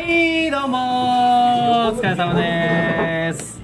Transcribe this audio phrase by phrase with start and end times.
[0.00, 3.60] はいどうもお疲れ様です。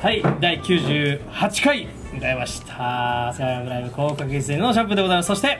[0.00, 3.32] はい第98回迎えました。
[3.32, 5.26] 世界ライブ広角実践のシャンプーでございます。
[5.26, 5.58] そして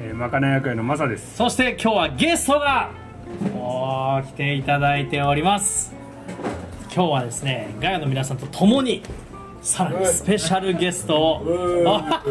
[0.00, 1.36] えー、まかない役のマサです。
[1.36, 2.90] そして今日はゲストが
[3.54, 5.92] おー来ていただいております。
[6.84, 9.02] 今日はですねガヤの皆さんと共に
[9.62, 11.42] さらにスペシャルゲストを。
[11.86, 12.22] あ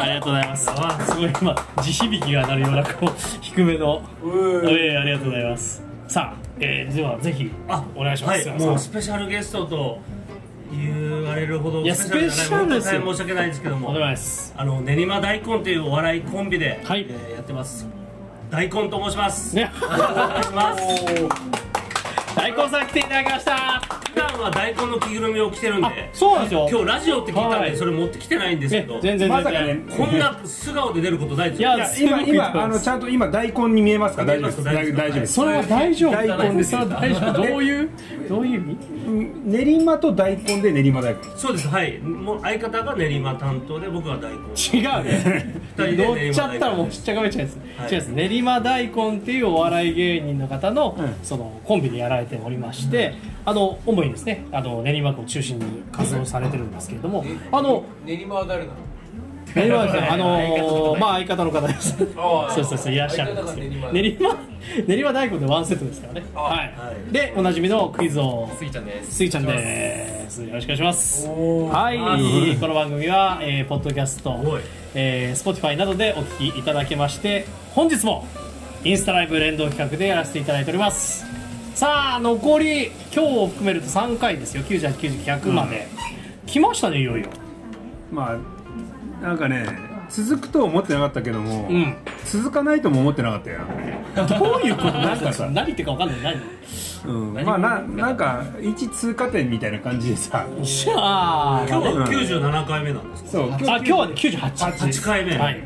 [0.00, 0.70] ありがとうございます。
[0.70, 4.02] あすごい今地響きが鳴るようなこう低めの。
[4.22, 5.82] えーありがとうございます。
[6.08, 7.50] さあ、えー、ではぜひ。
[7.68, 9.98] あお願いします、はい、もうスペシャルゲストと
[10.72, 11.86] 言われるほどい。
[11.86, 13.90] やスペシャルです申し訳ないんですけども。
[13.90, 14.54] お願いします。
[14.56, 17.06] あの練馬大根というお笑いコンビで、はい。
[17.08, 17.86] えーやってます。
[18.50, 19.70] 大根と申します、ね。
[19.82, 20.82] お願いします
[22.38, 23.80] 大根さん来ていただきました。
[24.14, 26.68] 普段は大根の着ぐるみを着てるんあでそうなんですよ。
[26.70, 27.76] 今日ラジオって聞いたんで、はい。
[27.76, 29.28] それ持ってきてないんですけどね全然全然。
[29.28, 31.68] まさかねこんな素顔で出ることないですよ。
[31.76, 34.24] いやいや今今あのちゃんと今大根に見えますか？
[34.24, 35.32] 大丈夫です大大丈夫です。
[35.32, 37.90] それは大丈夫大根ですそれは大丈夫どういう
[38.28, 38.76] どういう意味？
[39.08, 41.20] うん練馬と大根で練馬大根。
[41.36, 41.66] そうです。
[41.66, 41.98] はい。
[41.98, 44.38] もう相方が練馬担当で僕は大根
[44.78, 47.92] 違うね乗っちゃったらもうしっちゃかめちゃうです、はい。
[47.92, 48.30] 違うんです。
[48.30, 51.14] 練馬大根っていうお笑い芸人の方の,、うん。
[51.22, 58.76] そのコンビでやられておりまして、あの主にですねあの練馬区を中心に活動されてるんですけれども、あの練馬は誰なの？
[59.54, 61.96] 練馬はですねあのまあ相方の方です。
[61.96, 64.36] そうそうそういらっしゃるんです練馬。
[64.86, 66.22] 練馬大根でワンセットですからね。
[66.34, 67.12] はい、はい。
[67.12, 68.50] でおなじみのクイズを。
[68.58, 69.14] スイちゃんです。
[69.14, 70.42] スイちゃんです。
[70.44, 71.26] よろしくお願いします。
[71.26, 74.36] はい、この番組は、えーポッドキャスト
[74.94, 78.26] えー、Spotify などでお聞きいただけまして、本日も
[78.84, 81.24] インスタライブ連動企画でやらせていただいております。
[81.78, 84.64] さあ、残り、今日を含めると3回ですよ。
[84.64, 85.86] 98、99、100まで。
[86.44, 87.28] 来ましたね、いよいよ。
[88.10, 89.64] まあなんかね
[90.10, 91.96] 続くと思ってなかったけども、うん。
[92.24, 93.60] 続かないとも思ってなかったよ。
[94.40, 94.98] どういうこと？
[94.98, 96.36] なんかさ何言ってるか分かんない。
[97.06, 97.34] うん。
[97.34, 100.48] まあななんか一通過点みたいな感じでさ。
[100.56, 103.30] 何じゃあ、今日はうん97回目なんですか？
[103.30, 104.52] そうあ、今日はね、98。
[104.52, 105.62] 8回目はい。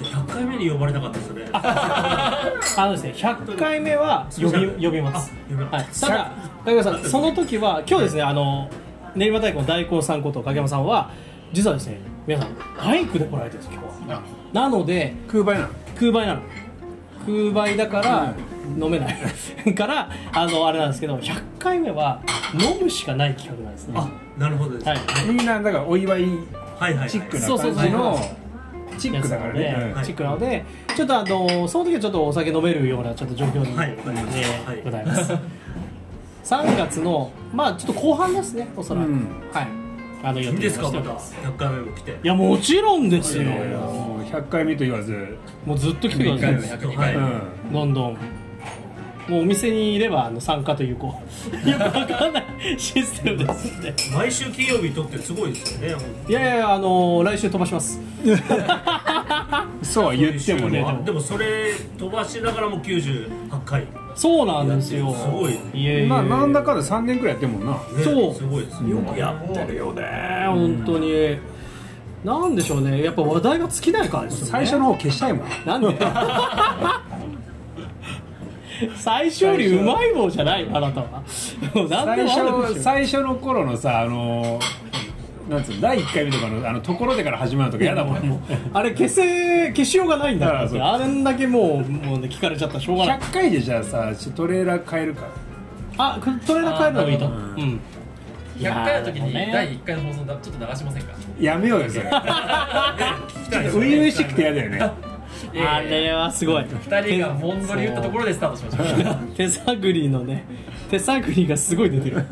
[0.00, 5.32] あじゃあ100回目に呼ばれたかったですね あのですね、100回目は呼び呼びます。
[5.32, 6.30] あ呼びますはい、ただ、
[6.64, 8.68] 影山さん、その時は、今日ですね、あの
[9.14, 11.10] 練馬大根大根さんこと影山さんは、
[11.52, 12.50] 実はですね、皆さん、
[12.84, 14.20] バイクで来られてるんです、今日は。
[14.52, 15.68] なので、空売なの？
[15.98, 16.40] 空売なの。
[17.26, 18.34] 空売だから、
[18.78, 19.16] 飲めない。
[19.74, 22.20] から、あの、あれなんですけど、100回目は、
[22.54, 23.94] 飲むしかない企画なんですね。
[23.96, 24.98] あなるほどです、はい。
[25.26, 26.24] みんなだからお祝い
[26.78, 28.26] はいはいチックなそうそう感じのそう
[28.98, 29.92] チックだからね。
[29.94, 30.64] はいチックなので、
[30.96, 35.32] ちょっとあのその時はちょっとお酒飲めるようなちょっと状況に、はいわかりましたはいえーございます。
[36.44, 39.68] 3月のまあちょっと後半ですね、おそらく、うんはい。
[40.20, 40.98] あの予いいんですかまた？
[40.98, 41.34] しております。
[41.44, 43.44] 100回目も来ていやもちろんですよ。
[43.44, 46.54] もう100回目と言わず、もうずっと来てください。
[46.78, 47.20] 102はい、う
[47.70, 47.72] ん。
[47.72, 48.16] どんどん。
[49.28, 51.14] もうお店にいればあの参加というこ
[51.66, 52.44] う よくわかんない
[52.78, 53.94] システムですんで。
[54.14, 58.00] 毎週金曜日とってすごいですよねいやいやあの来週飛ばします。
[59.82, 60.84] そうは言ってもね。
[60.86, 63.28] あでもそれ飛ばしながらも98
[63.64, 65.14] 回ねそうなんですよ。
[65.14, 67.78] すごいいやいやいやまあなんだかんだ3年くらいやってるもんな。
[68.02, 70.08] そうすごいですよくやってるよねね
[70.48, 71.36] 本当に。
[72.24, 74.50] なんでしょうね、やっぱ話題が尽きないからですよね。
[74.50, 75.46] 最初の方消したいもん。
[75.64, 75.96] なんで？
[78.96, 81.22] 最初よりうまい棒じゃないあなたは。
[81.26, 82.28] 最。
[82.28, 84.58] 初最初の頃のさあの
[85.48, 88.38] なんつうの第1回目とかのあのところでから始まるとか嫌だもんね
[88.74, 93.18] あれ消せ消しようがないんだからあれんだけもうもうね聞かれちゃったらしょうがない。
[93.18, 95.22] 100回でじゃあさちょトレーラー変えるか
[95.96, 97.38] あ、これトレーナー変えるのもいいと思う。
[97.38, 97.80] あうん。
[98.58, 101.12] 100回の時に第1回の放送だちょっと流しませんか？
[101.40, 105.07] やめようよそれ ちょっと初々しくて嫌だよね
[105.56, 106.64] あれはすごい。
[106.64, 110.44] 2人がモンドリ打ったところでスタートしましょう 手探りのね
[110.90, 112.16] 手探りがすごい出てる。
[112.16, 112.22] も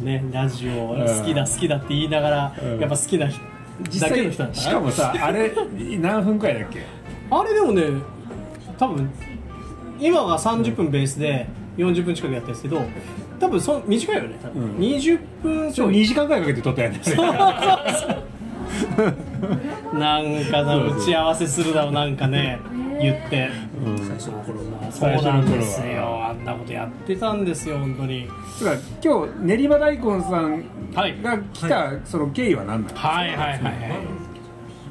[0.00, 2.80] うねラジオ好きだ好きだって言いながら、うん。
[2.80, 3.40] やっぱ好きな人
[3.90, 4.60] 実だけの際人だった？
[4.60, 5.52] しかもさあれ
[6.00, 6.80] 何分くらいだっけ？
[7.30, 7.82] あれでもね
[8.78, 9.10] 多分
[9.98, 11.46] 今が30分ベースで
[11.78, 12.82] 40分近くやってるんですけど
[13.38, 14.76] 多分そ短いよね多分、うん。
[14.78, 17.14] 20分ちょい2時間くらいかけて撮ったやつ
[19.98, 22.58] なんかな打ち合わせするだろうなんかね
[23.00, 23.48] 言って。
[23.84, 23.98] うん。
[23.98, 26.26] 最初の頃はそうなんです最初の頃よ。
[26.28, 28.28] あんなことやってたんですよ本当に。
[28.58, 30.64] つうか今日練馬大根さん
[30.94, 31.22] はい。
[31.22, 33.62] が来たその経緯は何なのはいはいはいはい。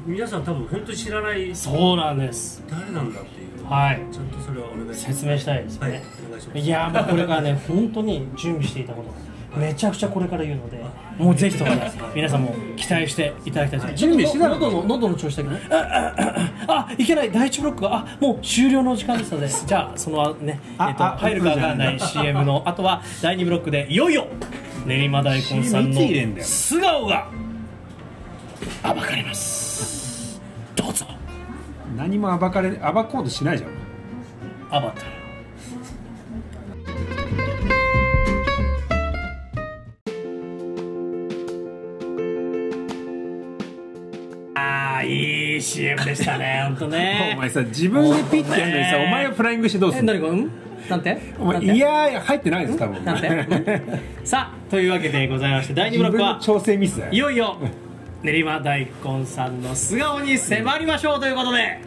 [0.06, 2.62] 皆さん多分本当に知らないそうなんです。
[2.70, 4.00] 誰なんだっていうはい。
[4.12, 5.00] ちゃんとそれはお願いします。
[5.06, 5.90] 説明したいですはい。
[5.92, 6.58] ね、お願いします。
[6.60, 9.08] いやーもうこれからね本当に準備していたこと
[9.56, 10.84] めちゃくちゃこれから言うので
[11.18, 13.94] もうぜひともね皆さんも期待していただきたいです。
[13.94, 14.54] 準備してたの？
[14.58, 16.14] 喉の喉の調子だけどああ
[16.68, 17.32] ああいけない。
[17.32, 24.26] 第一ブロックがあもう終了の時間ですのでじゃあそのね、えあっとあ入るかわからない CM の後は第2ブロックでいよいよ
[24.84, 26.42] 練馬大根さんのよ。
[26.42, 27.30] 素顔が
[28.82, 30.40] 暴かれます。
[30.74, 31.06] どうぞ。
[31.96, 33.70] 何も暴かれ暴こうとしないじゃん。
[34.70, 35.02] アバタ
[45.76, 47.32] CM でしたね 本当ね。
[47.36, 50.12] お前さ自分でピッてやるのにさお前はフライングしてどうすえんの？
[50.14, 50.50] 何これうん？
[50.88, 51.18] なんて？
[51.38, 53.04] お前いやいや入ってないです多分。
[53.04, 53.26] なんて？
[53.28, 54.00] うん？
[54.26, 57.56] さあというわけでございまして第2ブロックは調整ミスいよいよ
[58.22, 61.78] 練馬大根さんの素顔に迫りましょうということで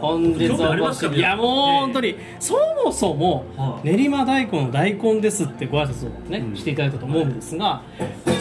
[0.00, 2.54] 本日興味ありおますか越しいやもう本当にそ
[2.84, 3.96] もそもはい。
[3.96, 7.82] 練馬大根の大根ですってご挨拶をねしていただいたと思うんですが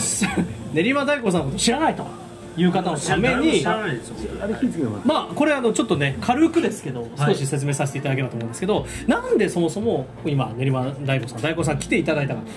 [0.74, 2.08] 練馬大根さんのこと知らないと
[2.58, 3.64] いう方のために
[5.04, 7.36] まあこれあのちょっとね軽くですけどはい。
[7.36, 12.48] 少し説明させていただければと思うんですけど、なんでそもそも今練馬大根さん大根さん来ていただいたかと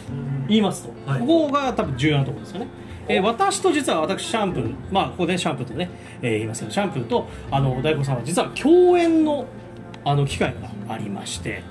[0.49, 1.21] 言いますと、はい。
[1.21, 2.69] ここが多分重要なところですよね。
[3.09, 5.91] えー私と実は私シャンプーまあここでシャンプーとね、
[6.23, 9.47] えー言いますけどシャンプーとあの大根さんは実は共演の
[10.05, 10.55] あの機会
[10.87, 11.63] がありまして。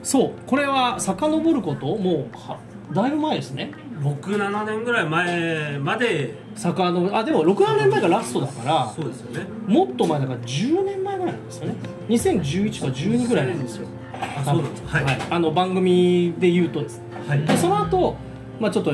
[0.00, 2.58] そうこれは遡ることもうは
[2.94, 6.34] だいぶ前ですね67年ぐらい前まで。
[6.54, 8.92] 遡あでも67年前がラストだから。
[8.94, 9.46] そうですよね。
[9.66, 11.74] もっと前だから10年前ぐらいなんですよね。
[12.08, 13.88] 2011か12ぐらいなんですよ。
[14.12, 14.82] あそうなんです。
[14.82, 15.18] かはい。
[15.30, 16.98] あの番組で言うとです。
[16.98, 17.44] ねはい。
[17.44, 18.16] でその後、
[18.60, 18.92] まあちょっと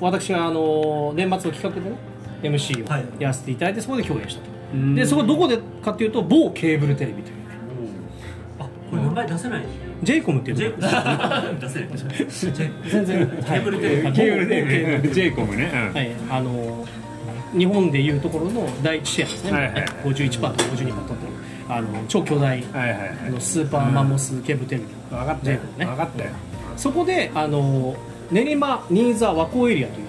[0.00, 1.96] 私があの年末の企画でね
[2.42, 3.02] MC はい。
[3.02, 4.94] をやらせていただいてそこで共演したと、うん。
[4.94, 7.36] でそこどこでかっていうと某ケーブルテレビという。
[7.36, 7.42] ね
[8.60, 9.64] あこれ名前出せない
[10.02, 11.88] j イコムっていうジとこェイ出せない
[12.90, 14.02] 全然ケーブルテレビ。
[14.02, 15.70] はいケーブル某某ケーブルで J コムね。
[15.72, 15.94] うん。
[15.94, 16.86] はい、あの
[17.56, 19.84] 日本でいうところの第一シェアですね、はいはいはい。
[20.04, 21.32] 51%と52%とってる。
[21.68, 25.58] あの超巨大のスーパーマンモスケーブルテレビ、分かったよ。
[25.58, 25.86] J コムね。
[25.86, 26.30] 分かったよ。
[26.76, 27.94] そこであの
[28.30, 30.06] 練馬新座和光エリアという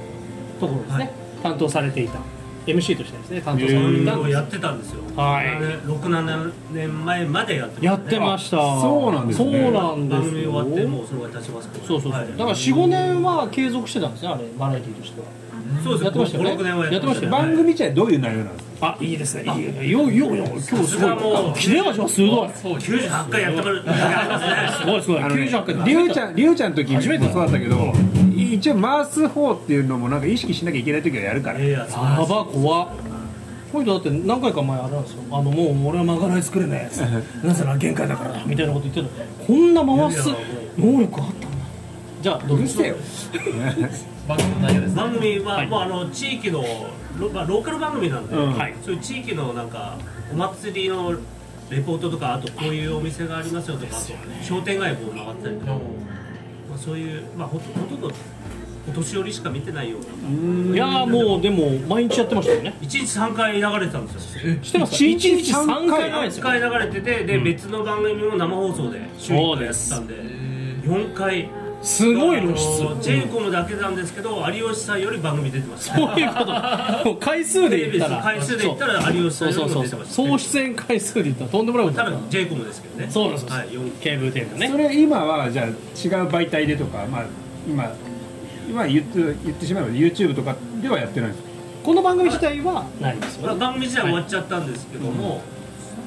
[0.60, 1.10] ところですね、はい。
[1.44, 2.20] 担当されていた
[2.66, 5.02] MC としてですね担当されてんでやってたんですよ。
[5.16, 5.48] はい。
[5.88, 8.58] 67年前までやってやってました。
[8.58, 9.52] そうなんですね。
[9.64, 12.32] そうなんです番組終わってよもうそれが経ちますけどそうそうそう、はい。
[12.32, 15.28] だから45年は継続してたんですねあれバラエティーとしては。
[15.84, 16.04] そうです。
[16.06, 16.52] やってましたよね。
[16.52, 17.38] 56年はやってましたよね。
[17.38, 18.88] 番組自体どういう内容なんですか？
[18.88, 19.44] あいいですね。
[19.44, 19.46] い
[19.90, 20.04] いよ。
[20.04, 20.46] いよいよ。
[20.46, 21.10] 今日すごい。
[21.16, 21.58] もう。
[21.58, 22.50] 切れ味が鋭い。
[22.54, 25.20] そう98回やってもら すごいすごい。
[25.22, 27.94] あのね98回りゅうちゃんりゅうちゃんの時も初めてだそうだったけど
[28.54, 31.60] 一応回す方っていうのもなんか意識しなきゃいけない時はやるから。
[31.60, 32.90] いやいやば怖っ。
[33.72, 35.24] この人だって何回か前あれなんですよ。
[35.32, 39.12] あのもう俺は曲がらい作れ ないやつなぜなら限界だからだみたいなこと言ってるの
[39.48, 40.30] こんな回す
[40.78, 41.58] 能力あったんだ
[42.22, 42.56] じゃあどうぞ。
[42.56, 42.96] うるせえよ。
[44.28, 44.90] 番組の内容です。
[44.92, 45.68] ね番組は、はい。
[45.68, 46.64] もうあの地域の
[47.20, 48.54] ロ,、まあ、ローカル番組なんで、うん。
[48.54, 48.76] はい。
[48.84, 49.98] そういう地域のなんか
[50.32, 51.14] お祭りの
[51.70, 53.98] レポートとかあとこういうお店がありますよとか、
[54.44, 55.80] 商店街を回ったりとか、ま
[56.76, 58.12] あ、そういう、まあ、ほとほとんど
[58.88, 60.76] お年寄りしか見てないような。
[60.76, 62.76] いやーもうでも毎日やってましたよね。
[62.82, 64.56] 1日3回流れてたんですよ。
[64.62, 65.06] 知ってます。
[65.06, 66.02] 一日1日3三回。
[66.02, 71.50] 回ないです3よ回流れててで、別の番組も生放送で週1回やってたんで4回。
[71.82, 73.02] すごい露出。
[73.02, 77.16] j イコムだけなんですけど有吉さんより番組出てましたそういうこと。
[77.20, 78.24] 回数で言ったら。
[78.24, 81.98] 回数で言ったら有吉さんよりも出てました総出演回数で言ったらとんでもないこと。
[81.98, 83.08] だ多分 j イコムですけどね。
[83.10, 83.44] そうなんです。
[83.44, 84.70] よはい、4ケーブルテレビのね。
[84.70, 85.74] それ今はじゃあ違う
[86.30, 87.26] 媒体でとかまあ
[87.68, 87.92] 今
[88.70, 91.44] 今言って言ってしまえば YouTube とかではやってないんです。
[91.44, 91.50] か
[91.84, 93.48] この番組自体はないですよね。
[93.48, 95.42] まあ番組自体は終わっちゃったんですけども、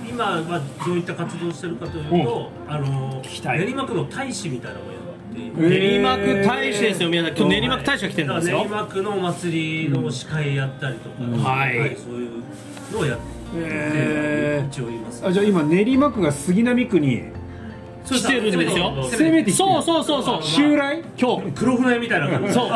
[0.09, 3.59] 今はどういった活動をしてるかというと、あのきたい。
[3.61, 5.07] 練馬区の大使みたいなのをやって。
[5.37, 8.59] いて練馬区大使ですよ皆さん今日練馬区大使が来てるんですよ。
[8.59, 11.97] だから練馬区のお祭りの司会やったりとか、はい。
[11.97, 12.31] そういう
[12.93, 13.25] のをやって、
[13.57, 14.69] へー。
[14.69, 15.27] 一応言います。
[15.27, 17.25] あじゃあ今練馬区が杉並区に
[18.07, 18.93] そう来てるんですよ。
[19.11, 19.59] 攻めてきて。
[19.59, 20.43] そうそうそうそう。
[20.43, 21.03] 襲来？
[21.21, 21.53] 今日。
[21.53, 22.53] 黒船みたいな。
[22.53, 22.69] そう。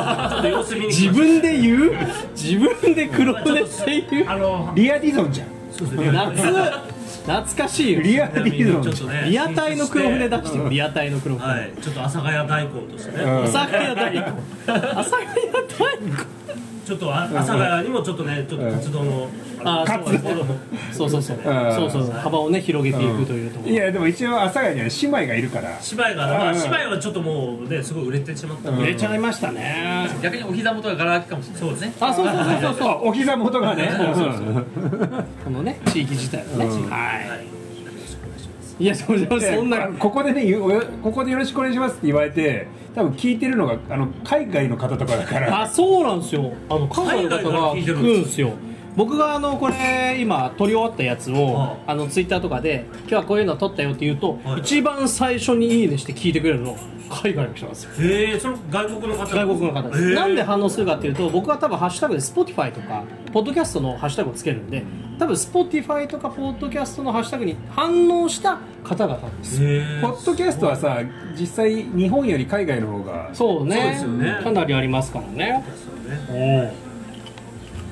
[0.48, 1.92] 様子見自分で言う？
[2.34, 4.28] 自分で黒船っていう？
[4.28, 5.48] あのリアディゾンじゃん。
[5.70, 6.10] そうですね。
[6.10, 6.42] 夏。
[7.20, 8.00] 懐かしいよ。
[8.00, 8.94] リアディゾンじゃん。
[8.94, 11.48] ちょっとねリアタイの黒船出してよリアタイの黒船。
[11.48, 11.72] はい。
[11.80, 14.34] ちょっと阿佐ヶ谷大根としてね、うん朝早大根朝
[14.66, 16.40] 早大根
[16.90, 19.28] ちょっとあ阿佐ヶ谷にもちょっとねちょっと活動の、
[19.62, 19.84] あ
[20.92, 21.38] そうそうそう。
[21.40, 22.10] そうそうそう。
[22.10, 23.72] 幅をね広げていくというところ。
[23.72, 25.80] いやでも一応阿佐ヶ谷には姉妹がいるから。
[25.80, 26.58] 芝居が、まあ、うん。
[26.58, 28.72] 芝居はちょっっともうねすごい売れてしまった。
[28.72, 28.76] ん。
[28.76, 30.08] で、売れちゃいましたね。
[30.20, 31.92] 逆にお膝元がガラ空きかもしれないですね。
[32.00, 32.74] あそうそうそうそう。
[32.74, 33.92] そうあ お膝元がね。
[33.96, 34.66] そうそうそう。
[35.44, 37.28] このね地域自体のねはい。
[37.28, 37.36] は
[38.80, 45.62] いやそそんなここでねよここでよろしくお願いしますって言われて多分聞いてるのがあの海外の方とかだから。
[45.62, 46.52] あそうなんですよ。
[46.68, 48.54] あの海外の方が聞くんですよ
[48.96, 54.60] 僕があのこれ今撮り終わったやつをはあのツイッターとかで今日はこういうの撮ったよって言うと、はい。
[54.60, 56.76] 一番最初にいいねして聞いてくれるの。
[57.10, 57.90] 海外の人なんですよ。
[58.08, 59.26] へえその外国の方。
[59.26, 64.84] 外国の方です、なんで反応するかっていうと僕は多分ハッシュタグで Spotify とかポッドキャストのハッシュタグをつけるんで
[65.18, 69.58] 多分 Spotify とかポッドキャストのハッシュタグに反応した方々です。
[70.00, 71.00] ポッドキャストはさ
[71.38, 73.76] 実際日本より海外の方がそうね。
[73.76, 74.40] そうですよね。
[74.44, 75.64] かなりありますからね。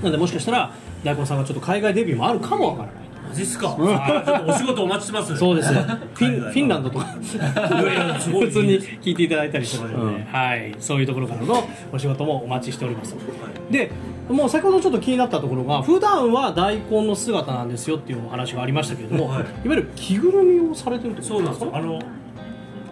[0.00, 0.72] なんでもしかしたら
[1.04, 3.08] 大根さんがちょっと海外デビューもあるかもわからない。
[3.28, 3.76] マジっすか？
[3.76, 5.36] ちょっとお仕事お待ちしてます。
[5.36, 5.72] そうです。
[5.72, 5.80] よ
[6.14, 7.04] フィンフィンランドとか。
[7.04, 10.24] 普通に聞いていただいたりしてますので、うん。
[10.24, 13.90] はい、そういうところからのお仕事もお待ちしておりますはいで
[14.30, 19.42] もう先ほどちょっと気になったところが普段は大根の姿なんですよっていうお話がありましたけれども、はい。
[19.42, 21.64] い、わゆる着ぐるみをされてるってことそうなんです。
[21.64, 22.00] よあの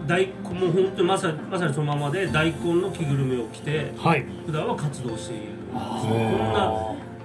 [0.05, 4.23] 大根もう本当にまさにまさにそのままで大根の着ぐるみを着てはい。
[4.45, 5.43] 普段は活動している。
[5.73, 6.73] こんな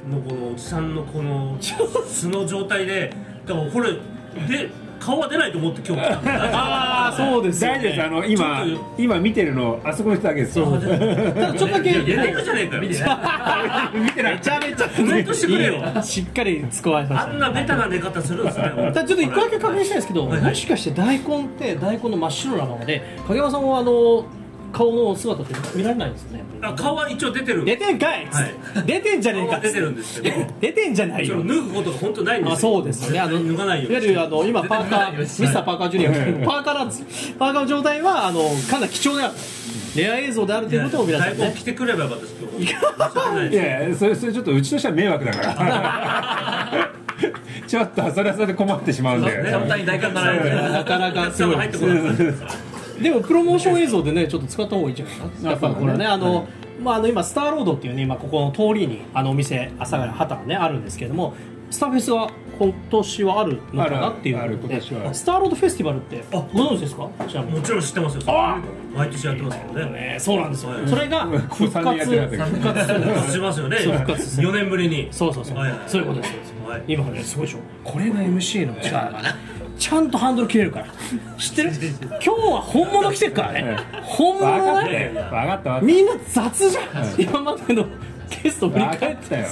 [0.09, 3.13] のこのおじさんのこの素の状態で
[3.47, 8.03] だからこれで顔は出ないと思って今日来たああそうですよ、大丈夫です。
[8.03, 10.57] あね、の今ちょっ今見てるのあそこの人だけです。
[10.61, 13.07] よただちょっとだけ出てるじゃねえかよ見てな
[13.91, 24.25] い見てないめちゃめちゃコメントしてくれよしっかり使われましたあんなベタな寝方するんですねちょっと一個だけ確認したいんですけど、はいはいもしかして大根って大根の真っ白なままで影山さんはあの
[24.73, 27.65] 顔の姿って見られないんですよねあ顔は一応出てる。
[27.65, 28.55] 出てんかい、はい。
[28.87, 30.37] 出てんじゃねえか顔は出てるんですけど。
[30.61, 31.39] 出てんじゃないよ。
[31.39, 32.57] 脱ぐことが本当ないんですよ。
[32.57, 33.21] あそうですよね。
[33.21, 36.47] あの脱がないよいわゆるあの今パーカーミスターパーカージュニアが。
[36.47, 39.35] パーカーなんですパーカーの状態はあのかなり貴重である
[39.97, 41.39] レア映像であるということを皆さんね。
[41.39, 46.93] 大根着てくればよかったです今日申し訳ないいですやいやそれそれちょっとうちとしては迷惑だから。
[47.67, 49.31] ちょっとそれはそれで困ってしまうんで。
[49.51, 52.72] 簡単に大根になられるなかなかすごい入ってこなかった
[53.03, 56.47] でもプロモーション映像でねちょっと使った方がいいんじゃないかな やっぱこれねあの、
[56.83, 61.35] まあ、あの今スターロードっていうね今ここの通りにあのお店阿佐ヶ谷畑がねあるんですけれども
[61.71, 67.03] スターフェスは今年はあるのかなっていうあることである今年はスターロードフェスティバルってあご存知ですか？
[67.05, 67.11] も
[67.63, 68.59] ちろん知ってますよあ
[68.95, 69.91] 毎年やってますけどね。
[69.91, 70.89] ねそうなんですよ、はい。
[70.89, 74.51] それがうん復活復活するんですしますよねそう復活する。
[74.51, 75.09] 4年ぶりに。
[75.11, 76.35] そうそうそう、はいはいそういうことです。
[76.69, 76.83] はい。
[76.87, 77.59] 今ねすごいでしょ。
[77.85, 79.29] これが MC の力がね
[79.83, 80.87] ちゃんとハンドル切れるから。
[81.39, 81.71] 知ってる？
[82.09, 83.77] 今日は本物来てるからね。
[84.03, 85.81] 本物ったよね分かった。
[85.81, 87.21] みんな雑じゃん。
[87.21, 87.87] 今までの
[88.45, 89.47] ゲスト振り返っってたよ。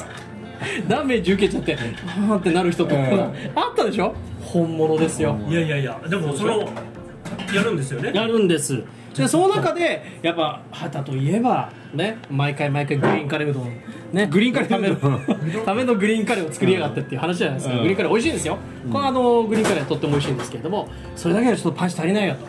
[0.87, 3.01] ダメージ受けちゃってあーってなる人とか。
[3.03, 3.33] うんあっ
[3.77, 4.15] たでしょ？
[4.41, 5.37] 本物ですよ。
[5.49, 6.61] いやいやいやでもその
[7.53, 8.13] やるんですよね？
[8.15, 8.85] やるんです
[9.17, 13.65] でその中でやっぱ畑といえばね毎回毎回グリーンカレーうどん
[14.13, 17.83] ねグリーンカレーためのためのグリーンカレーを作りやがってっていう話じゃないですか、うん。
[17.83, 18.59] グリーンカレー美味しいんですよ、
[18.93, 22.47] このあのグリーンカレーとっても美味しいんですけれどもそれだけではちょっとパンチ足りないよと、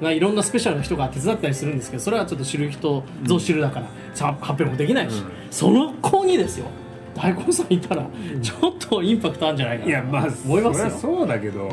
[0.00, 6.66] まあいろんなスペシャルな人が手伝ったりするんですけどそれはちょっと知る人ぞ知るだから、さ発表もできないし、その子にですよ。
[7.14, 8.06] 大根さんいたら
[8.40, 10.90] ちょっとインパクトあるんじゃないかないやまあ思いますよ。
[10.90, 11.70] そうだけど、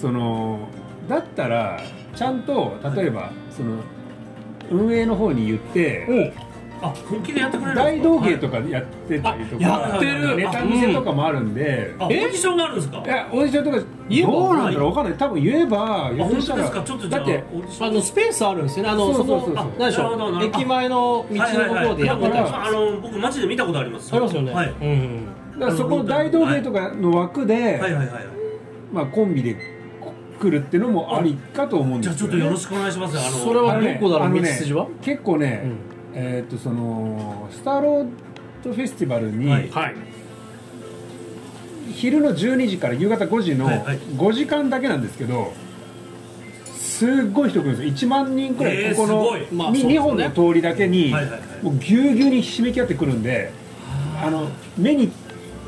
[0.00, 0.68] その
[1.08, 1.80] だったら
[2.14, 3.76] ちゃんと例えば、その
[4.70, 6.32] 運営の方に言って、
[6.80, 10.36] あ本気でやってくれる大道芸かとかやってたりとか、やってる。
[10.36, 13.02] ネタ見せとかもあるんで、あオーディションがあるんですか？
[13.04, 14.32] いやオーディションとか言えば？
[14.32, 15.14] どうなんだろうわかんない。
[15.14, 16.82] 多分言えばあ言本当ですか？
[16.82, 17.44] ちょっとじゃあだって
[17.80, 18.90] あのスペースあるんですよね。
[18.90, 19.86] あのそうそうそうそう。
[19.86, 20.44] でしょう？
[20.44, 22.30] 駅前の道のところでやってた。
[22.30, 24.68] りあの僕街で見たことありますありますよね、はい。
[24.68, 25.26] うん
[25.58, 27.80] だからそこの大道芸とかの枠で、はい。
[27.80, 28.26] はいはいはい。
[28.92, 29.56] まあ、コンビで
[30.38, 34.30] 来るっていうのもありかと思うんじゃあちょっとよろしくお願いしますあのそれはあのねどこだろう？
[34.30, 34.86] ね道筋は？
[35.02, 35.76] 結構ね、うん。
[36.14, 38.08] えーっとそのスターロー
[38.64, 39.68] ドフェスティバルに、はい。
[39.70, 39.94] はい。
[41.92, 43.98] 昼の12時から夕方5時のはいはい。
[43.98, 45.52] 5時間だけなんですけど
[46.76, 48.08] すっごい人来るんですよ。
[48.08, 49.40] 1万人くらえーいここの、すごい。
[49.40, 49.98] にまあそうですね。
[49.98, 51.14] 2本の通りだけに、
[51.62, 53.52] もうぎゅうぎゅうにひしめき合ってくるんで
[54.22, 55.10] あの目に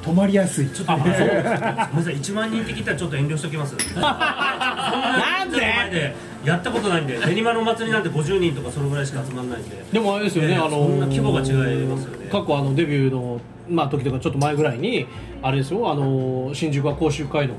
[0.03, 0.69] 止まりやすい。
[0.71, 2.17] ちょっとごめんなさいごめんなさい。
[2.17, 3.75] 1万人って聞いたらちょっと遠慮しておきます。
[4.01, 6.15] なんで？
[6.45, 9.85] やったことないんで練馬のお祭りなんて50人とかそのぐらいしか集まらないんで。
[9.93, 11.45] でもあれですよね、えーあの規模が違
[11.83, 12.29] いますよね。
[12.31, 15.07] 過去あのデビューのまあ時とかちょっと前ぐらいに
[15.43, 17.55] あれですよあの新宿は甲州街道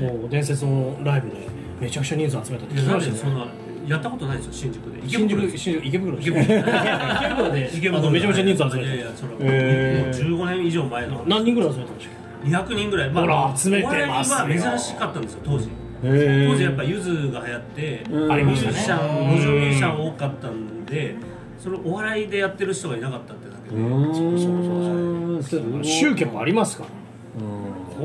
[0.00, 1.36] でもう伝説のライブで
[1.80, 5.08] めちゃくちゃ人数集めたって聞きましたねやったことないですよ新宿で。
[5.08, 6.42] 新宿新宿池袋 池袋。
[6.42, 7.52] 池袋。
[7.52, 7.98] で池袋。
[7.98, 9.38] あのめちゃめちゃ人数集めいやいてやそれは。
[9.40, 12.10] もう15年以上前の何人ぐらい集めたんでしょ
[12.46, 14.36] 200人ぐらい、ほら集めてますよ。
[14.38, 15.68] お笑いは珍しかったんですよ当時。
[16.04, 21.14] へ当時やっぱゆずが流行ってうんありましたミュージシャ路上ミュージシャン多かったんで
[21.58, 23.80] そのお笑いでやってる人がいなかったってだけで。
[23.80, 25.42] うーん。
[25.42, 26.90] すごい宗教もありますから。
[26.90, 26.94] こ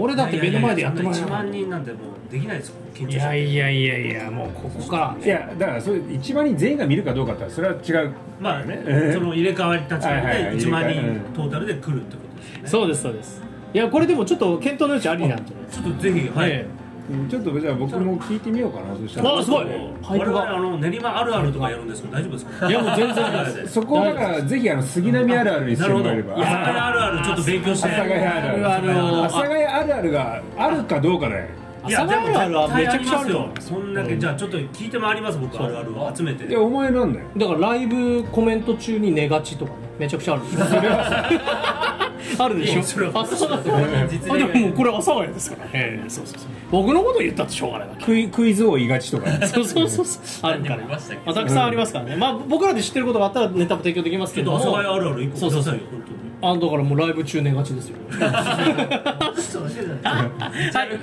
[0.07, 2.75] れだって目の前でやってもらえ1な万人なんてもうできないですよ。
[2.93, 5.25] 緊張いやいやいやいやもうここから。
[5.25, 8.13] いやだからそれ1万人全員が見るかどうかってそれは違う。
[8.39, 8.83] まあね
[9.13, 12.69] その入れ替わり立ち替わりではいはいはい1万人トータルで来るってことですよね。
[12.69, 13.41] そうですそうです。
[13.73, 16.80] いやこれでもちょっと検討の余地ありなんじゃないちょっとぜひはい、えうん
[17.29, 18.95] ちょっとじゃあ僕も聞いてみようかな。
[18.95, 19.37] そしたら。
[19.37, 19.65] あすごい。
[20.07, 22.69] 我々あの練馬あるあるとかやるんですけど大丈夫ですか？
[22.69, 26.05] いやもう全然大丈夫そこをだからぜひあの杉並あるあるにしてなるほど。
[26.05, 27.87] もらえれば阿佐ヶ谷あるあるちょっと勉強して。
[27.89, 28.91] 阿佐ヶ谷あるある。
[28.91, 31.45] 阿佐ヶ谷あるあるがあるかどうかだよ
[31.87, 36.45] いや朝あるあるはめちゃくちゃあるよよそんだけじゃあちょっと聞いて回ります僕あるあるを集めて。
[36.45, 37.25] いやお前なんだよ。
[37.35, 40.43] だからライブコメント中に寝がちとかねめちゃくちゃある
[42.37, 42.83] あるでしょ。
[42.83, 45.69] それはあそうなんだ実あでももうこれ阿佐ヶ谷ですから。
[45.73, 46.49] ええそうそうそう。
[46.71, 48.05] 僕のこと言ったってしょうがないわけ。
[48.05, 49.45] クイクイズ王言いがちとかね。
[49.47, 50.05] そうそうそう。
[50.05, 52.15] そ うあるからまあたくさんありますからね。
[52.15, 57.97] まあ僕らで知ってることがあったらネタも提供できますちょっと阿けども佐ヶ谷あるある一個くださいよ本当にあだからもうライブ中寝がちですよ。
[58.11, 59.33] は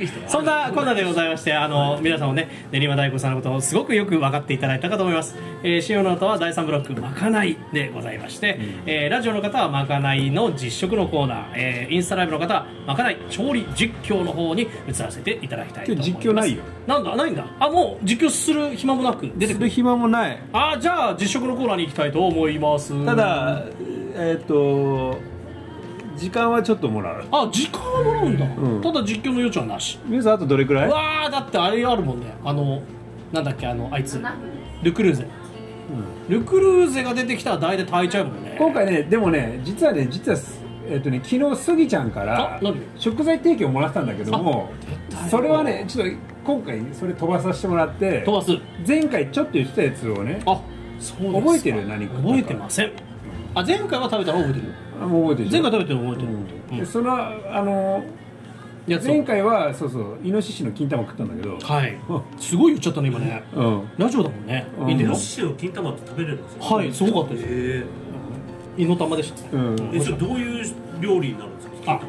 [0.00, 16.24] い、そんなこんなでございましてあの皆さんもね練馬大根さんのことをすごくよく分かっていただいたかと思います、えー、塩の歌は第3ブロックまかないでございまして、えーラジオの方はまかないの実食のコーナー、えーインスタライブの方はまかない調理実況の方に移らせていただきたいと思います。
[16.24, 16.62] 実況ないよ。
[16.86, 17.46] なんだないんだ。
[17.58, 20.38] あもう実況する暇もなく出てくる暇もない。
[20.52, 23.06] あじゃあ実食のコーナーに行きたいと思います。
[23.06, 23.64] ただ
[24.14, 25.18] えっ、と
[26.18, 27.24] 時間はちょっともらう。
[27.30, 28.82] あ時間はもらうんだ、うん。
[28.82, 29.98] ただ実況の余地はなし。
[30.04, 30.88] 皆さんあとどれくらい？
[30.88, 32.34] うわーだってあれあるもんね。
[32.44, 32.82] あの
[33.32, 34.20] なんだっけあのあいつ。
[34.82, 35.26] ルクルーゼ、
[36.28, 38.56] ルクルーゼが出てきたら大体炊いちゃうもんね。
[38.58, 40.38] 今回ねでもね実はね実は
[40.88, 42.60] えっ、とね昨日スギちゃんから
[42.96, 44.70] 食材提供もらったんだけども
[45.30, 48.52] それはねちょっと今回それ飛ばさせてもらって飛ばす。
[48.86, 50.60] 前回ちょっと言ってたやつをねあ
[50.98, 51.40] そうですか。
[51.40, 51.86] 覚えてる？
[51.88, 52.14] 何か。
[52.16, 52.92] 覚えてません。
[53.54, 54.72] あ前回は食べたの覚えてる？
[55.00, 55.50] 覚えてる。
[55.50, 56.38] 前回食べてるの覚えてる、
[56.72, 56.78] うん。
[56.78, 58.02] でそのあの
[58.86, 59.08] やつを。
[59.08, 61.58] 前回はそうそうイノシシの金玉食ったんだけど。
[61.58, 61.98] はい。
[62.38, 63.42] すごい言っちゃったね今ね。
[63.54, 63.82] うん。
[63.98, 64.66] ラジオだもんね。
[64.80, 64.90] うん。
[64.90, 67.46] イノシシの金玉って食べれるんですかはいすごかったです。
[67.48, 67.84] え。
[68.76, 69.74] 胃の玉でしたうん。
[69.76, 70.64] ー、えそれどういう
[71.00, 71.92] 料理になるんですか？
[71.92, 72.00] あ。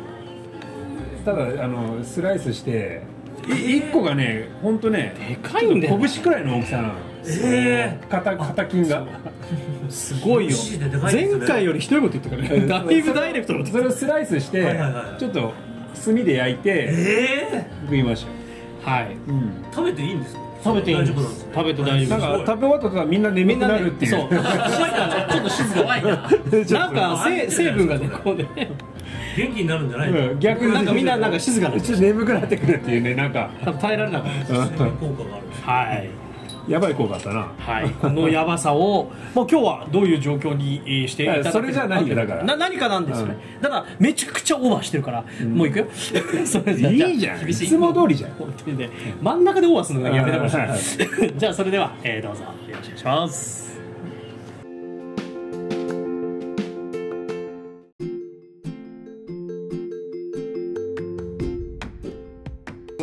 [1.25, 3.01] ただあのスライスして
[3.48, 6.93] い一個がね本当ねでかいんだよ拳くらいの大きさなの
[7.27, 9.03] え肩肩筋が。
[9.89, 10.58] すごいよ。
[11.12, 15.53] 前回よりひどいこと言ってたからねだいぶダイレクトそれをスライスしてはいはいはいちょっと
[16.05, 18.25] 炭で焼いてえ食いまし
[18.84, 19.17] はい。
[19.25, 19.39] たうん。
[19.39, 20.41] ー、食べていいんですか？
[20.63, 21.12] 食べていいんです。
[21.13, 24.12] 大丈夫なんですね食べて大丈夫なんか食べ終わったらみんな眠くなるっていう。
[24.12, 24.29] そう。
[24.29, 24.39] ちょ
[25.39, 26.01] っと静かな。
[26.79, 28.45] なんか成成分がねこうね。
[29.38, 30.73] 元気になるんじゃないの、うん逆に。
[30.73, 33.49] なんかみんななんか静かなちょっと眠くなってくるっていうねなんか。
[33.63, 34.53] 多分耐えられなかった。
[34.53, 35.89] 効果がある。
[35.89, 36.10] はい
[36.67, 37.52] やばい効果あったな。
[37.58, 42.43] はい、このやばさを、もう今日はどういう状況にえーしていただけそれじゃないよだから。
[42.43, 45.86] な何かなんですよね、だからめちゃくちゃオーバーしてるから、もういくよ。
[45.88, 47.50] いいじゃん。
[47.50, 47.54] い。
[47.54, 48.32] つも通りじゃん。
[48.32, 48.89] 本当にね
[49.22, 51.34] 真ん中でオーバーするのがやめてほしはいはいい。
[51.38, 52.43] じゃあそれでは、えーどうぞ。
[52.43, 53.69] よろしくお願いします。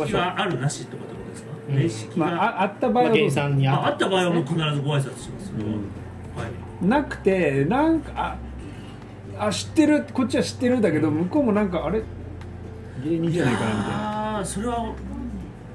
[0.07, 0.96] 気はあるなしと
[1.67, 5.57] 面識が、まあああった場合まあ、はどう芸さんにああった場合はもうね必ずご挨拶しますよ、
[6.35, 8.37] はいなくてなんかあ
[9.47, 12.03] あ知ってるこっちは知ってるんだけど向こうもなんかあれ？
[13.03, 14.37] 芸人じゃないかなみたいな。
[14.37, 14.93] ああそれは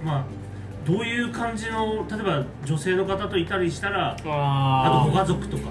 [0.05, 0.25] まあ
[0.87, 5.69] どういう感じの例えば女性の方といたりしたらあとあご家族とか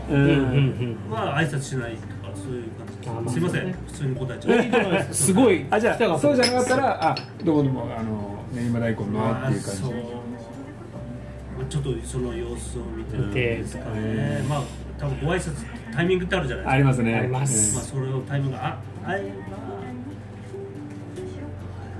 [1.10, 2.63] は挨拶しないとかそういう
[3.05, 4.55] 感じすいません、普通に答えちう。
[4.55, 4.71] んゃいい。
[4.71, 5.13] と思います。
[5.25, 5.65] すごい。
[5.69, 8.20] あじゃあそうじゃなかったらあどうもどうもあの
[8.53, 9.81] 練馬大根のまあっていう感じ。
[9.81, 14.63] まあちょっとその様子を見てるんですか見ねまあ
[14.97, 16.73] 多分ご挨拶タイミングってあるじゃないですか。
[16.73, 17.15] ありますね。
[17.15, 17.75] あります。
[17.75, 19.17] まあ、それのタイミングがああ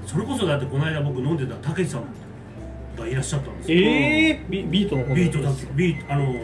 [0.06, 2.04] それこそだってこの間僕飲んでたたけしさん
[2.98, 4.46] がいらっしゃったんですよ、ええ。
[4.50, 6.38] ビビートの方ビートだビートあの、はい、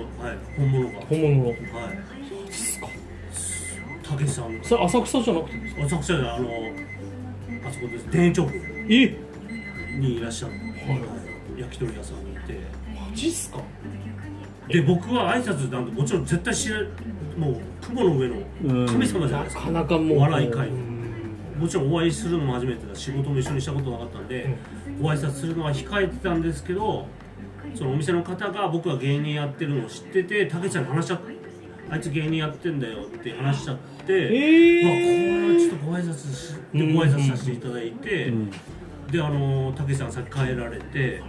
[0.57, 0.97] 本物が。
[0.97, 1.53] はい本物の。
[4.03, 5.83] たけしさんそれ浅草じゃなくてですか？
[5.85, 6.47] 浅草であの
[7.67, 8.05] あそこです。
[8.05, 8.55] 田園調布
[8.89, 9.17] え
[9.97, 10.59] にいらっしゃる、は
[11.57, 11.59] い。
[11.61, 12.59] 焼き鳥屋さんにいて。
[12.95, 13.59] マジっすか？
[14.67, 16.81] で僕は挨拶なんてもちろん絶対知ら
[17.37, 18.35] もう雲の上の
[18.85, 19.61] 神様じゃないなですか。
[19.63, 20.17] かなかもう。
[20.17, 21.57] お笑い界うん。
[21.57, 24.57] もちろんお会いするのも初めてだし仕事も一緒にしたことなかったんで、
[25.01, 27.07] ご挨拶するのは控えてたんですけど
[27.73, 31.35] そのお店の方が僕が芸人やってるのを知っててたけちゃんに話しちゃって
[31.89, 38.51] あいつ芸人やってんだよって話しちゃって、えまあ、こーれはちょっとご挨拶しでご挨拶させていただいて、うん
[39.11, 41.21] であのたけしさんさっき帰られて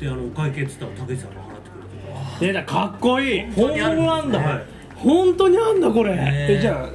[0.00, 3.40] であのお会計って言ったらたけしさんが払ってくれて出たかっこいい。
[3.52, 4.64] 本本当にある物なんだ、はい。
[4.96, 6.58] 本当にあんだこれ、え。
[6.60, 6.88] じゃあ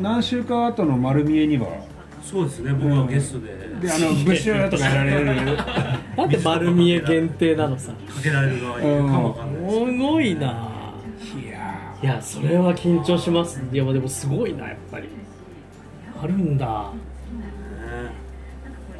[0.00, 1.68] 何週間後の丸見えには？
[2.22, 2.72] そうですね。
[2.72, 3.52] 僕はゲストで。
[3.80, 5.56] であのブッシュとかやられる。
[6.16, 7.92] なんで丸見え限定なのさ。
[7.92, 10.48] かけられる側にいるかもわかんないですすごいな
[11.42, 13.60] いやいやそれは緊張します。
[13.72, 15.08] いやでもすごいなやっぱり。
[16.22, 16.66] あるんだ。
[16.66, 17.11] ね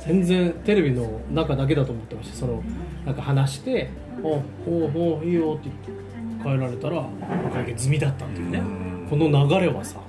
[0.07, 2.37] 全然テレビの中だけだと思ってました。
[2.37, 2.63] その
[3.07, 3.91] なんか話して
[4.23, 5.71] 「おおおいいよ」って
[6.45, 8.63] 言って帰られたらお会計済みだったっていうね。
[9.09, 10.01] この流れはさ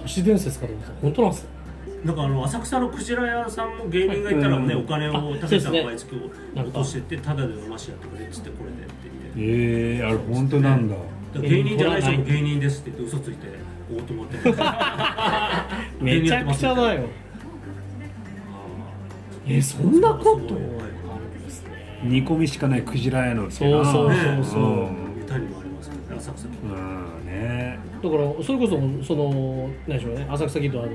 [0.00, 1.48] 都市伝説かと思ったら本当なんですよ。
[2.04, 6.16] なんかあの浅草のクジラ屋さんも芸人がいたらね、うんお金をあ高橋さん毎月
[6.54, 10.96] 落としてってタダで飲ましてやってくれっつってこれでって言ってえー、あれ本当なんだ。
[11.34, 13.48] 芸人じゃない人も芸人ですって言って嘘ついて
[13.92, 14.38] おうと思って。
[16.00, 17.02] めちゃくちゃだよ
[19.46, 20.54] えそんなこと？
[22.02, 23.84] 煮込みしかないクジラ屋のってな。
[23.84, 24.62] そうそうねそうそう。
[24.62, 25.22] うん。
[25.22, 30.92] 歌にもありますからね浅草キッドうんねだからそれこそその何でしょうね浅草キッドあの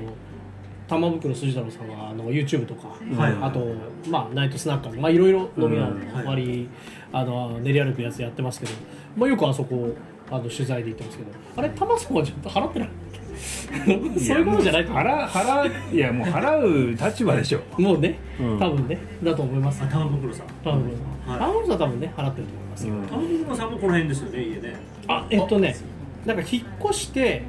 [0.88, 3.66] 玉袋筋太郎さんはあの YouTube とか、はいあと
[4.10, 6.12] まあナイトスナッカーまあいろいろ飲み屋うん。
[6.12, 6.24] はい。
[6.26, 6.68] 割り、
[7.12, 8.72] あの練り歩くやつやってますけど、
[9.16, 9.94] まあ、よくあそこ
[10.30, 12.88] あの取材で行ってますけどあれ玉さんはちょっと払ってない？
[14.18, 15.04] そういうことじゃないと思う。
[15.04, 17.60] 払払いやもう払う立場でしょ。
[17.78, 18.58] もうね、うん。
[18.58, 19.82] 多分ねだと思います。
[19.82, 20.46] あ玉袋さん。
[20.64, 20.92] 玉袋
[21.26, 21.40] さん、はい。
[21.40, 23.06] 玉袋さんは多分ね払ってると思いますよ、うん。
[23.06, 24.76] 玉袋さんもこの辺ですよね家ね。
[25.08, 25.76] あえっとね
[26.24, 27.42] なんか引っ越して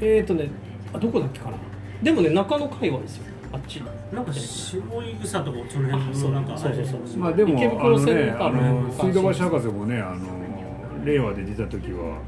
[0.00, 0.48] えっとね
[0.92, 1.56] あどこだっけかな。
[2.02, 3.24] でもね中野界隈ですよ。
[3.52, 3.82] あっち。
[4.12, 4.80] なんか下井
[5.22, 6.30] 草とかその辺あそう。
[6.30, 7.00] のなんかそうそうそう。
[7.00, 12.18] あれまあでも池あ袋のねあのの水道橋博士もねあの令和で出た時は。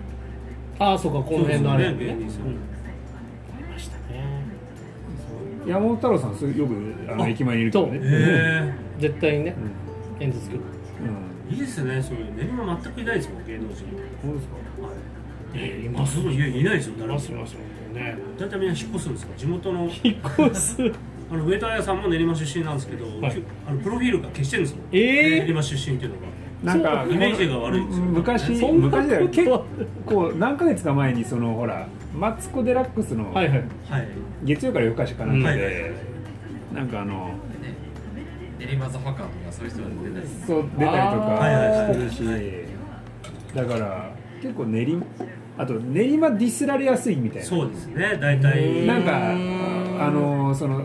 [0.78, 2.56] ああそうかこの辺のあれそうですねね
[5.66, 6.74] 山本太郎さんすよく
[7.08, 7.98] あのあ駅前にいるけどね。
[7.98, 8.08] そう。
[8.08, 9.56] へ絶対にね
[10.18, 10.22] うん。
[10.22, 10.60] 演説来る。
[10.60, 11.52] うん。
[11.52, 12.26] えいいですねそういう。
[12.36, 13.74] 練馬全くいないですもん芸能人。
[13.74, 14.54] そうですか？
[14.86, 14.92] はい。
[15.54, 16.18] えいます。
[16.18, 17.14] いいやいないですよい誰も。
[17.14, 17.58] ますいますよ
[17.94, 18.16] ね。
[18.38, 19.88] 大体みんな引っ越すんですよ地元の。
[20.02, 20.16] 引っ
[20.48, 20.76] 越す？
[21.28, 23.32] あの上田彩さんも練馬出身なんですけど、はい。
[23.32, 25.46] きあのプロフィールが消してるんですよ、えー？
[25.46, 26.26] 練馬出身っていうのが。
[26.64, 28.04] なんかイメージが悪いんですよ。
[28.06, 29.28] 昔昔だよ。
[29.28, 29.64] 結こ
[30.06, 33.32] 構何ヶ月か前にそのほらマツコ・デラックスの
[34.44, 35.92] 月曜から夜更かしかなんかはいで
[36.74, 37.26] なんかあの
[37.60, 37.74] ね
[38.58, 40.46] 練馬ザファカーとかそういう人が出たりする。
[40.46, 41.38] そう出たりとか
[42.10, 42.32] してる
[43.52, 44.10] しだから
[44.42, 45.06] 結構練馬
[45.58, 47.46] あと練馬ディスられやすいみたいな。
[47.46, 48.18] そうですね。
[48.20, 48.86] 大体。
[48.86, 50.84] なんかうんあのその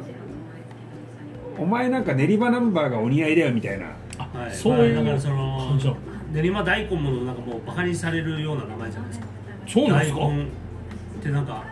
[1.57, 3.87] お前なんか練馬ナンバーがお似合いだよみたいな。
[4.17, 4.51] はい。
[4.53, 5.77] そういうまあだからその
[6.33, 9.27] 練馬大根もなんかもうバカにされるような名前じゃないですか。
[9.67, 10.19] そうなんですか？
[10.19, 10.47] 大根
[11.21, 11.63] ってなんか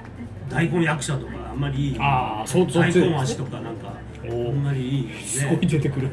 [0.49, 5.13] 大根役者とかあんまりいいああそうそう大根足とかなんかあんまりいいね。
[5.25, 6.09] すごい出てくる。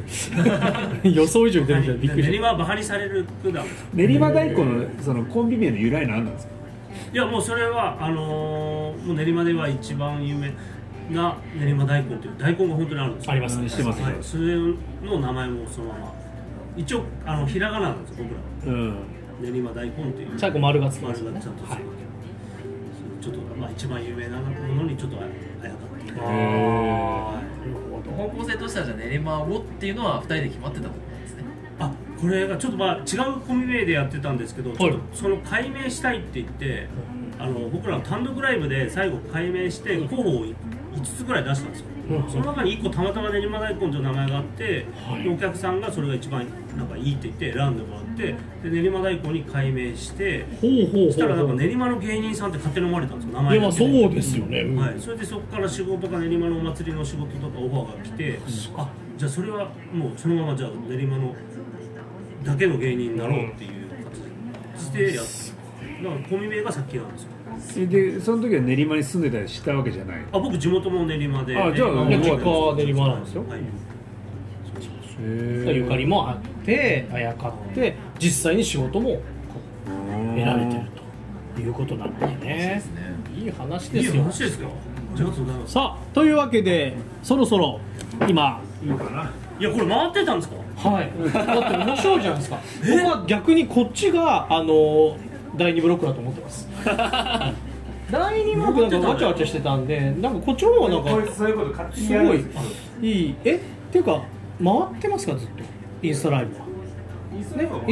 [1.04, 1.92] 予想以上に出てきた。
[1.94, 3.64] びっくりし練馬はバカにされる句なん。
[3.64, 6.52] ですよ練馬大根のそのコンビ名の由来なんなんですか？
[7.12, 10.50] いやもうそれはあのーもう練馬では一番有名
[11.10, 13.32] な練馬大根という大根が本当にあるんですよ。
[13.32, 13.68] ありますね。
[13.70, 14.02] 知ってます。
[14.02, 16.12] はい、それの名前もそのまま。
[16.76, 18.24] 一応あのひらがななんですよ
[18.64, 18.72] 僕ら。
[18.72, 19.52] はうん。
[19.52, 20.28] 練馬大根っていう。
[20.38, 21.82] 最後丸がつきます丸がちゃんとついてはい。
[21.82, 21.88] る
[23.26, 25.28] ちょっとまあ一番有名なものにちょっとあや
[25.72, 26.12] かってい
[28.16, 31.44] 方向性としてはじゃあ練馬をっていうのは2人で決まってたことなんですね。
[31.80, 36.86] あこれがちょっとまあ違うコンビ名でやってたんですけど、ちょっとその解明したいって言って
[37.38, 40.54] あの僕らの単独ライブで最後解明して候補を5
[41.02, 42.30] つぐらい出したんですよ、うん。
[42.30, 45.24] その中に1個たまたま練馬大根という名前があって、はい。
[45.24, 54.76] でお客さんがそれが一番なんかいいって言って選んでもらってで練馬大根に解明してほうほうほうそしたらなんか練馬の芸人さんって勝手に思われたんですよ名前だけそうですよね、うん。
[54.76, 58.40] はい、それでそこから仕事が練馬のお祭りの仕事とかオファーが来て、
[58.76, 61.34] あじゃあそれはもうそのままじゃあ練馬の
[62.44, 63.88] だけの芸人になろうっていう
[64.78, 65.56] 形でやって
[66.02, 67.30] だからコミ名が先なんですよ。
[67.78, 71.56] えでその時は練馬に住んでたりしたわけじゃないあ僕地元も練馬で。
[71.56, 73.44] あじゃあ練馬実家は練馬なんですよ。
[73.48, 73.60] はい。
[73.60, 73.62] へ
[75.20, 79.18] ゆかりもあってあやかって実際に仕事も
[80.34, 80.82] 得られてる
[81.54, 82.82] ということなんでね。
[83.36, 84.22] いい話いいですよ。
[84.22, 84.58] 話です。
[84.58, 84.66] か
[85.66, 87.80] さあというわけでそろそろ
[88.28, 88.60] 今。
[88.84, 89.30] いいかな。
[89.58, 90.90] いやこれ回ってたんですか？
[90.90, 91.10] はい。
[91.32, 92.58] だって面白いじゃないですか。
[92.86, 95.16] 僕は逆にこっちがあの
[95.56, 96.68] 第2ブロックだと思ってます。
[98.10, 102.44] 第2ブロックなんかわちゃわちゃしてたんでなんかこっちの方がなんかすごい。
[103.02, 103.34] いい。
[103.44, 103.54] え？
[103.54, 103.58] っ
[103.90, 104.20] ていうか
[104.62, 105.62] 回ってますかずっと？
[106.02, 106.66] インスタライブは。
[106.66, 106.66] ね
[107.32, 107.44] イン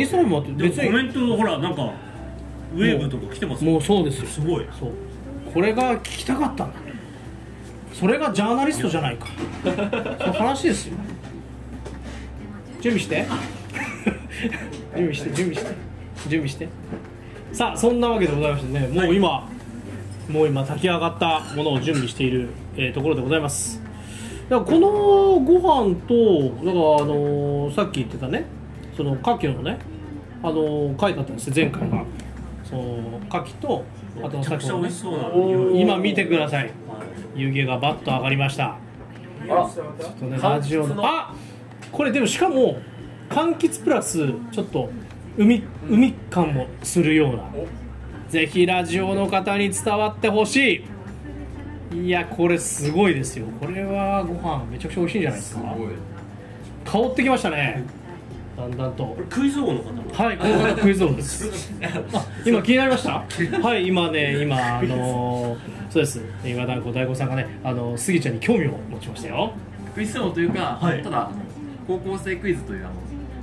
[0.06, 1.92] スタライブもあって別にコメントほらなんか
[2.74, 4.26] ウェーブとか来てますもうそうですよ。
[4.26, 4.66] すごい。
[4.78, 4.92] そう。
[5.52, 6.76] これが聞きたかったんだ。
[7.92, 9.26] それがジャーナリストじゃないか。
[9.62, 10.96] そういう話ですよ。
[12.80, 13.24] 準備して。
[14.96, 15.74] 準備して準備して。
[16.28, 16.68] 準備して。
[17.52, 19.48] さあそんなわけでございましてねもう今、
[20.28, 23.80] もう今炊き上がったものを準備している、えーところでございます
[24.48, 24.88] だからこの
[25.40, 26.14] ご飯と
[26.64, 28.44] だからあのーさっき言ってたね
[28.96, 29.78] その牡蠣のね
[30.42, 32.04] あのー書いてあったんですよ前回が
[32.62, 33.84] その牡蠣と
[34.22, 36.64] あとめちゃくちゃ美味しそうなお匂い今見てください。
[36.64, 36.72] はい
[37.36, 38.76] 湯気がバッと上がりました。
[38.76, 38.78] あ
[39.48, 39.68] ら。
[39.68, 41.34] ちょっとねラジオのあ
[41.90, 42.76] これでもしかも
[43.28, 44.88] 柑橘プラスちょっと
[45.36, 47.50] 海海感もするような。
[48.28, 50.84] ぜひラジオの方に伝わってほしい
[51.94, 53.46] いやこれすごいですよ。
[53.60, 55.62] これはご飯めちゃくちゃ美味しいんじゃないですか。
[56.84, 57.84] 香ってきましたね。
[58.56, 59.16] だんだんと。
[59.30, 60.02] クイズ王の方の？
[60.12, 61.72] はいこの方クイズ王です。
[62.12, 63.24] あ今気になりました？
[63.62, 65.58] はい今ね今あのー
[65.90, 66.20] そうです。
[66.44, 69.52] 今だこ大悟さんがねあのスギちゃんに興味を持ちましたよ。
[69.94, 71.02] クイズ王というか、はい。
[71.02, 71.30] ただ
[71.86, 72.94] 高校生クイズというあの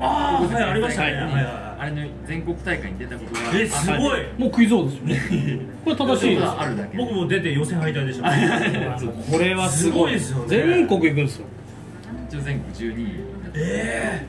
[0.02, 1.14] ああはいありましたね。
[1.14, 1.44] ははいいはい。
[1.46, 1.72] はい。
[1.82, 4.00] あれの全国大会に出たことがあるえすごい。
[4.38, 5.60] もうクイズ王ですよね。
[5.86, 6.48] これ正しいです。
[6.48, 6.98] あるだけ。
[6.98, 8.30] 僕も出て予選敗退でした。
[9.32, 10.46] これはすごいすごいですよね。
[10.48, 11.46] 全国行くんですよ。
[12.30, 13.12] 一応全国12位
[13.56, 14.26] え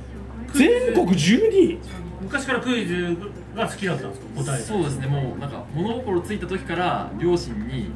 [0.54, 1.78] 全国12位？
[2.22, 3.16] 昔からクイズ
[3.56, 4.42] が好きだったんですか？
[4.44, 4.62] 答え。
[4.62, 5.06] そうですね。
[5.06, 7.90] もうなんか物心ついた時から両親に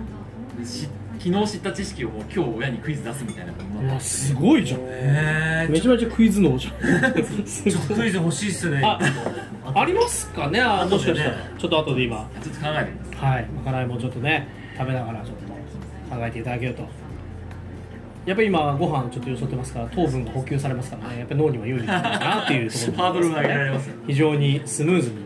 [0.65, 4.81] し昨日知った知識を今日親にクイズ出すみたいなことになっすごいじゃん。
[4.85, 7.25] えめちゃめちゃクイズ脳じゃん。
[7.47, 8.83] すちょっとごいクイズ欲しいっすね。
[8.85, 8.99] あ
[9.75, 10.61] ありますかね？
[10.61, 11.37] あもしかしたら。
[11.37, 12.29] ねちょっと後で今。
[12.43, 13.25] ちょっと考えてみます。
[13.25, 14.49] はいまかないもちょっとね
[14.79, 16.83] 食べながらちょっと考えていただけると。
[18.27, 21.21] やっぱり今ご飯ちょっとよそってますから糖分が補給されますからね。
[21.21, 25.17] やっぱり脳には有利にななっていうところハードルが上げられます非常にスムーズに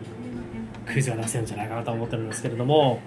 [0.86, 3.00] クイズが出せるんじゃないかなと思ってるんですけれども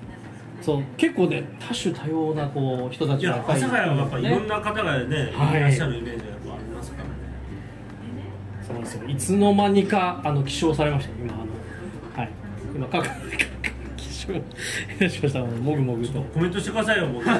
[0.63, 5.57] そう結構ね多種多様なこう人たちがぱり朝からはやっぱいろんねな方がね、はい。
[5.57, 7.09] い、らっしゃるイメージがやっぱありますからね。
[8.65, 9.09] そうですよ。
[9.09, 11.09] いつの間にかあの起床されました。
[11.11, 11.43] よ今あの
[12.15, 12.29] はい。
[12.73, 13.09] 今かか
[13.97, 14.39] 起床。
[14.39, 14.43] い
[14.99, 15.39] たしました。
[15.41, 16.21] もぐもぐと。
[16.21, 17.23] コメントしてくださいよもう。
[17.27, 17.37] 待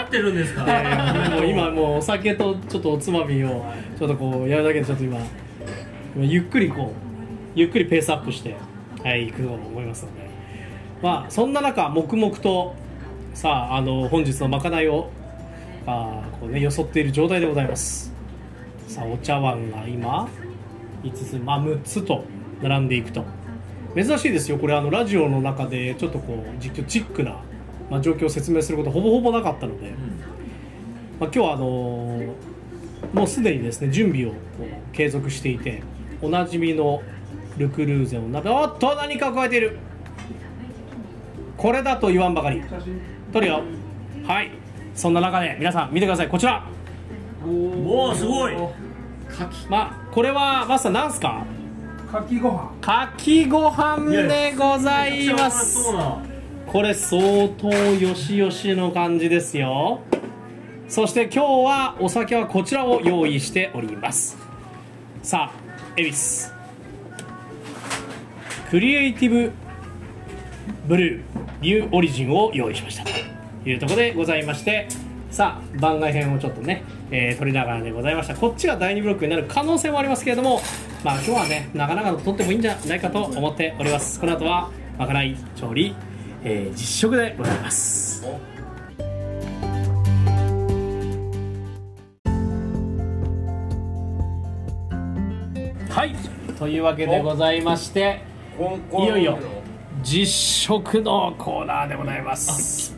[0.00, 0.64] ってるんですか？
[0.64, 3.64] ら、いやいやもう今もうお酒とちょっとおつまみを
[3.98, 5.18] ちょっとこうやるだけでちょっと今
[6.16, 7.00] 今ゆっくりこう
[7.54, 8.54] ゆっくりペースアップして
[9.02, 10.23] はい行くと思いますので
[11.02, 12.74] まあそんな中黙々と
[13.34, 15.10] さああの本日のまかないを
[15.86, 18.12] あこうねよそっている状態でございます。
[18.88, 20.28] さあお茶碗が今
[21.02, 22.24] 5つまあ6つと
[22.62, 23.24] 並んでいくと。
[23.94, 27.36] 珍しいですよこれあのラジオの中でちょっとこう実況チックな、
[27.88, 29.92] まあ、状況を説明することほぼほぼなかったので、
[31.20, 32.32] まあ、今日はあのー
[33.12, 35.82] もうすでにですね準備をこう継続していて
[36.22, 37.02] おなじみの
[37.58, 39.78] ルクルーゼの鍋おっと何かを加えている。
[41.56, 42.62] これだと言わんばかり。
[43.32, 43.62] 撮るよ。
[44.26, 44.50] はい。
[44.94, 46.28] そんな中で皆さん見てください。
[46.28, 46.64] こちら。
[47.46, 48.54] おおすごい。
[48.54, 48.62] 牡
[49.42, 51.44] 蠣まあこれはマスターなんすか？
[52.10, 52.72] かきご飯。
[52.80, 55.92] かきご飯でございます。
[55.92, 56.22] な。
[56.66, 60.00] これ相当よしよしの感じですよ。
[60.88, 64.36] そして今日はお酒はこちらを用意しております。
[65.22, 65.58] さあ
[65.96, 66.16] 恵比寿。
[68.70, 69.52] クリエイティブ
[70.86, 71.22] ブルー
[71.60, 73.10] ニューオリジンを用意しましたと
[73.68, 74.88] いうところでございまして
[75.30, 78.36] さあ番外編をちょっとね、えー取りながらでございました。
[78.36, 80.60] こっちが第2ブロックになる可能性もありますけれども
[81.02, 84.20] まあ今日はねなかなかと取ってもいいんじゃないかと思っております。
[84.20, 85.96] この後はまかない調理、
[86.44, 86.78] えー実
[87.10, 88.24] 食でございます。
[95.90, 96.14] はい。
[96.58, 98.20] というわけでございまして
[98.92, 99.38] いよいよ
[100.04, 102.94] 実食のコーナーでございます。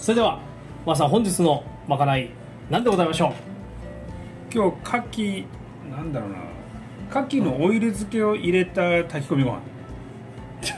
[0.00, 0.40] それでは
[0.86, 2.30] まさん本日のまかない
[2.70, 3.34] 何でございましょ
[4.54, 5.44] 今日牡蠣
[5.90, 6.36] なんだろうな。
[7.10, 9.60] 牡蠣のオイル漬けを入れた炊き込みご飯。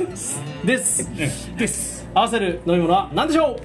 [0.03, 1.11] うです。
[1.18, 2.09] えです。
[2.14, 3.61] 合わせる飲み物は何でしょ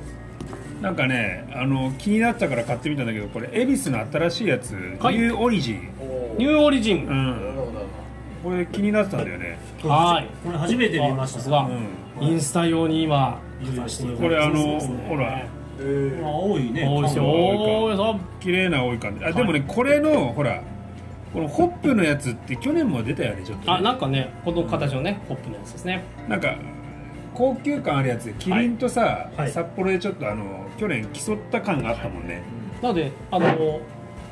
[0.79, 0.81] う？
[0.83, 5.15] なんかねあの気になったから買ってみたんだけどこれ恵比寿の新しいやつ、はい。
[5.15, 5.89] ニューオリジン。
[6.37, 7.54] ニューオリジン、うん
[8.45, 9.57] これ気になってたんだよね。
[9.81, 10.27] はい。
[10.45, 11.49] これ初めて見ました。
[11.49, 11.67] が、
[12.21, 15.47] うインスタ用に今用意しているこれあのそうですねほら
[16.23, 16.87] 青いね。
[16.87, 17.23] 多いですよ。
[17.25, 19.25] 多綺麗な多い感じ。
[19.25, 20.61] あでもねこれのほら
[21.33, 23.77] このホップのやつって去年も出たよねちょっとね。
[23.79, 26.03] あなんかねこの形のねホップのやつですね。
[26.29, 26.55] なんか
[27.33, 29.51] 高級感あるやつでキリンとさ、はい。
[29.51, 32.43] 札幌でちょっとあの去年競った感があったもんね、
[32.79, 33.79] なのであの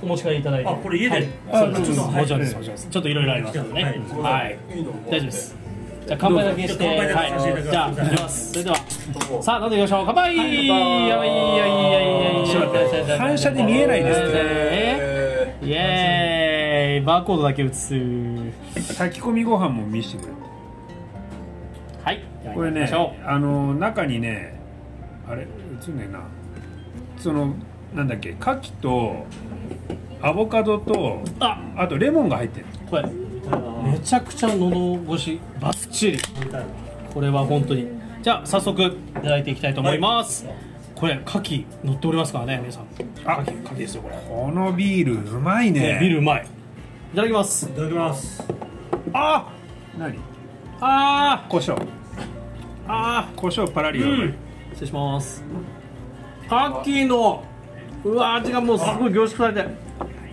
[0.01, 0.69] お持ち帰りいただいて。
[0.69, 1.25] あこれ家ではい。
[1.25, 3.83] ちょっともちょっといろいろありますのでね。
[3.83, 3.93] はい。
[4.21, 4.57] はい。
[5.09, 5.55] 大丈夫です。
[6.05, 6.87] じゃあ乾杯だけして。
[6.87, 7.63] はい。
[7.63, 8.51] じゃあいきます。
[8.51, 8.75] それでは。
[9.41, 10.05] さあ飲んでいきましょう。
[10.05, 10.35] 乾杯。
[10.37, 12.81] やばいやばいやばいやば
[13.15, 17.93] い反射で見えないですねねイエーイバーコードだけ映す
[18.97, 20.33] 炊き込みご飯も見せてくれ
[22.03, 22.89] はいこれね
[23.25, 24.59] あの中にね
[25.27, 26.21] あれ映んねえな
[27.17, 27.55] その
[27.93, 29.25] なんだっけ牡蠣と
[30.21, 31.59] アボカドとあ。
[31.75, 32.65] あとレモンが入ってる。
[32.89, 33.03] これ。
[33.83, 35.39] めちゃくちゃ喉越し。
[35.59, 36.19] バッチリ。
[37.13, 37.87] これは本当に。
[38.21, 40.45] じゃあ早速いただいていきたいと思います、
[40.95, 42.85] これ牡蠣乗っておりますからね皆さん。
[43.25, 45.81] あ牡蠣牡蠣ですよこれ、このビールうまいね。
[45.95, 46.45] ねビールうまい。
[47.13, 47.65] いただきます。
[47.65, 48.41] いただきます。
[49.11, 49.51] あ
[49.97, 50.17] 何？
[50.79, 51.75] あ胡椒。
[51.75, 51.85] ー。
[52.87, 54.33] あ胡椒パラリがうまい、ー
[54.71, 55.43] 失礼します。
[56.45, 57.43] 牡蠣の
[58.03, 59.69] うわ味がもうすごい凝縮されて。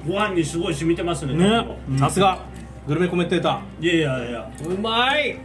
[0.07, 1.35] ご飯にすごい染みてますね。
[1.35, 1.79] ね。
[1.99, 2.39] さすが。
[2.87, 4.51] グルメコメンテータいやいやいや。
[4.59, 5.39] ーうまい。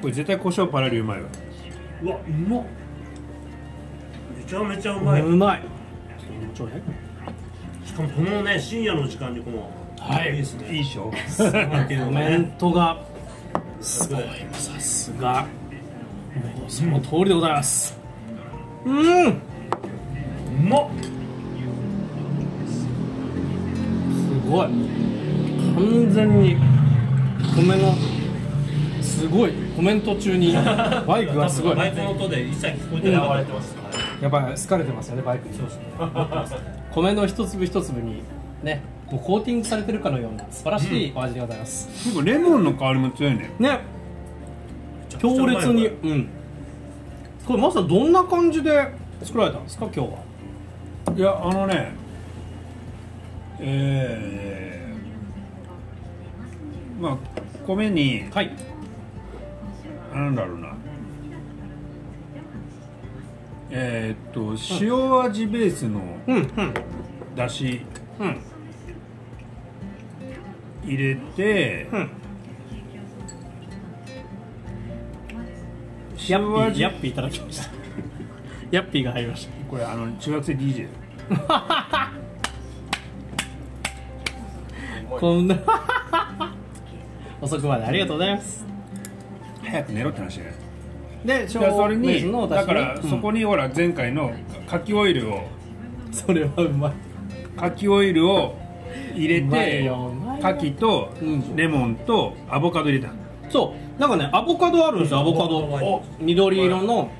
[0.00, 1.28] これ絶対胡椒パラリうまいわ。
[2.02, 2.64] うわうまっ。
[4.38, 5.62] めちゃめちゃうまい、うまい。
[7.84, 10.32] しかもこのね深夜の時間にこのはい。
[10.32, 10.74] いいですね。
[10.74, 11.12] いいっしょ。
[11.36, 12.98] コメントが。
[13.80, 15.46] すごいさすが。
[16.68, 17.96] その通りでございます。
[18.84, 19.28] うん。
[19.28, 19.34] う
[20.62, 20.88] まっ
[24.54, 24.66] ごい。
[24.66, 26.56] 完全に
[27.56, 27.94] 米の
[29.02, 29.52] すごい。
[29.76, 30.54] コメント中に
[31.06, 31.76] バイクがすごい。
[31.76, 33.76] バイクの音で一切聞こえてなかったです。
[34.22, 35.54] やっぱり好かれてますよねバイクに。
[36.94, 38.22] 米の一粒一粒に
[38.62, 43.50] ねもうコーティングされてるかのような素晴らしいお味でございます、結構レモンの香りも強いね。
[43.58, 43.80] ね。
[45.18, 46.28] 強烈にうん。
[47.46, 48.88] これまさどんな感じで
[49.22, 50.18] 作られたんですか今日は？
[51.16, 52.03] いやあのね
[53.60, 57.18] えー、まあ
[57.66, 58.50] 米にはい。
[60.12, 60.74] なんだろうな。
[63.70, 66.36] えー、っと塩味ベースのうん。
[66.36, 66.74] うん。
[67.34, 67.84] だし
[68.20, 68.40] うん。
[70.84, 72.10] 入れて、うん。
[76.28, 77.70] ヤッピ塩味ーヤッピーいただきました。
[78.70, 79.52] ヤッピーが入りました。
[79.68, 80.88] これあの中学生 DJ
[85.08, 85.56] こんな。
[87.40, 88.66] 遅くまでありがとうございます。
[89.62, 90.54] 早く寝ろって話ね。
[91.24, 94.30] でそれにだからそこに、にほら前回の
[94.66, 95.36] 牡蠣オイルを。
[95.36, 95.64] うん
[96.14, 96.92] それはうまい。
[97.56, 98.54] 牡蠣オイルを
[99.14, 100.48] 入れてようまいよ。
[100.56, 101.56] 牡蠣とうん。
[101.56, 103.12] レモンとアボカド入れた。
[103.50, 104.00] そう。
[104.00, 105.58] なんかねアボカドあるんですよアボカド。
[105.58, 107.10] お緑色の。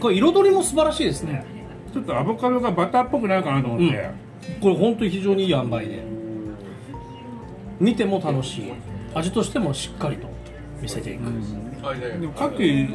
[0.00, 1.44] これ彩りも素晴らしいですね。
[1.92, 4.10] ちょっとアボカドがバターっぽくなるかなと思って、
[4.60, 6.02] これ本当に非常にいい塩梅で
[7.80, 8.72] 見ても楽しい。
[9.14, 10.28] 味としてもしっかりと
[10.80, 12.88] 見せていく、でも牡蠣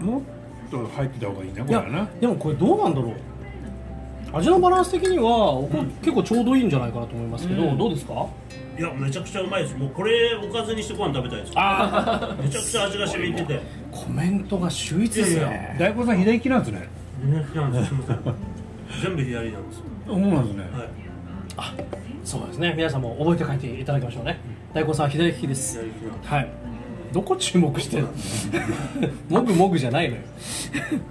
[0.00, 0.22] もっ
[0.70, 2.08] と入ってた方がいいねこいやれはな。
[2.20, 3.14] でもこれどうなんだろう。
[4.32, 7.78] 味のバランス的には、おこ結構ちょうどいいんじゃないかなと思いますけど、うん。
[7.78, 8.26] どうですか？
[8.78, 9.76] いやめちゃくちゃうまいです。
[9.76, 11.52] もうこれおかずにしてご飯食べたいです。
[11.56, 13.56] あめちゃくちゃ味が染みてて。
[13.56, 13.60] あ
[13.96, 15.76] コメントが秀逸ですね。
[15.78, 16.88] 大根さん左利きなんですね。
[17.24, 17.92] ねなんです。
[19.02, 20.88] 全部左なんですそうなんですね、はい
[22.24, 22.74] そうですね。
[22.76, 24.38] 皆さんも覚えて帰っていただきましょうね。
[24.74, 25.80] 大根さんは左利きです。
[26.24, 26.48] はい。
[27.12, 28.04] どこ注目してる
[29.30, 29.40] の？
[29.40, 30.22] もぐもぐじゃないのよ。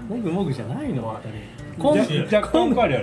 [0.08, 1.12] もぐもぐじゃないの。
[1.12, 1.36] あたり。
[1.78, 2.04] 今度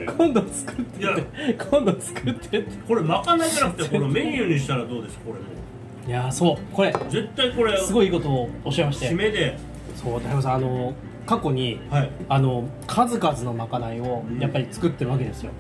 [0.07, 2.69] 今度作って今度作ってって。
[2.87, 5.19] これまかないじゃなくてこのメニューにしたらどうです？
[5.19, 5.45] これも
[6.07, 6.57] いやーそう。
[6.73, 9.59] これ絶対これすごいいいことをおっしゃいまして締めで。
[9.95, 10.95] そう大根さんあの
[11.27, 12.11] 過去にはい。
[12.29, 15.53] あの数々のまかないをやっぱり作ってるわけですよ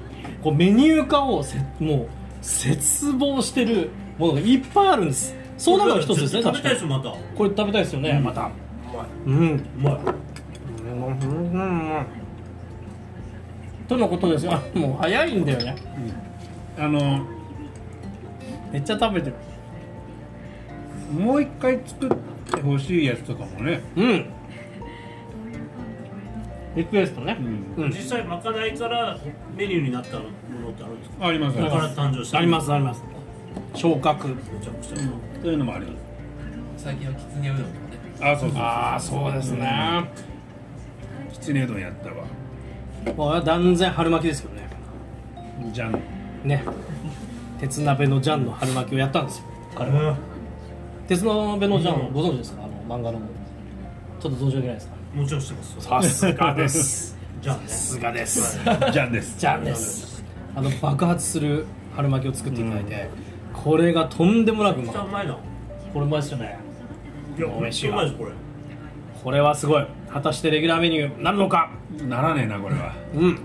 [0.46, 2.06] こうメニュー化をせもう
[2.40, 5.34] 絶望してるものがいっぱいあるんです。
[5.58, 7.08] そうなのが一つですね食べたいですまた。
[7.08, 8.48] うこれ食べたいですよね、また。
[9.26, 9.66] うん。
[9.76, 9.98] まい。
[13.88, 14.52] とのことですよ。
[14.52, 15.76] あもう早いんだよね。
[16.78, 17.26] あの
[18.70, 19.34] めっちゃ食べてる。
[21.12, 22.10] もう一回作っ
[22.54, 24.26] てほしいやつとかもね、うん
[26.76, 27.36] リクエストね。
[27.76, 27.84] うん。
[27.84, 27.90] うん。
[27.90, 29.18] 実際まかないから
[29.56, 30.24] メニューになったも
[30.62, 31.26] のってあるんですか？
[31.26, 31.56] あります。
[31.58, 32.38] だから誕生した。
[32.38, 33.02] ありますあります。
[33.74, 34.28] 昇格。
[34.28, 34.96] めちゃくちゃ。
[34.96, 36.04] そういうのもあります。
[36.84, 38.32] 最近はきつねうどんとかね。
[38.32, 40.10] あそうそうああそうですね。
[41.32, 42.26] きつねうどんやったわ。
[43.16, 44.68] もう断然春巻きですけどね。
[45.72, 45.92] じゃん
[46.44, 46.62] ね。
[47.58, 49.44] 鉄鍋のジャンの春巻きをやったんですよ。
[49.74, 50.16] 彼は。
[51.08, 52.64] 鉄鍋のジャンをご存知ですか？
[52.64, 53.18] あの漫画の。
[54.20, 54.95] ちょっと存じ上げないですか？
[55.16, 55.80] もちろんしてます。
[55.80, 57.16] さすがです。
[57.40, 58.60] じゃあねさすがです。
[58.92, 59.38] じゃんです。
[59.38, 60.22] ジャンです。
[60.54, 61.64] あの爆発する
[61.94, 63.08] 春巻きを作っていただいて、
[63.54, 64.92] これがとんでもなくうま
[65.22, 65.28] い。
[65.94, 66.58] これうまいですよね。
[67.38, 68.32] いやめっちゃうまいですこれ。
[69.24, 69.86] これはすごい。
[70.12, 71.70] 果たしてレギュラーメニューなるのか？
[72.06, 72.94] ならねえなこれは。
[73.14, 73.38] うん。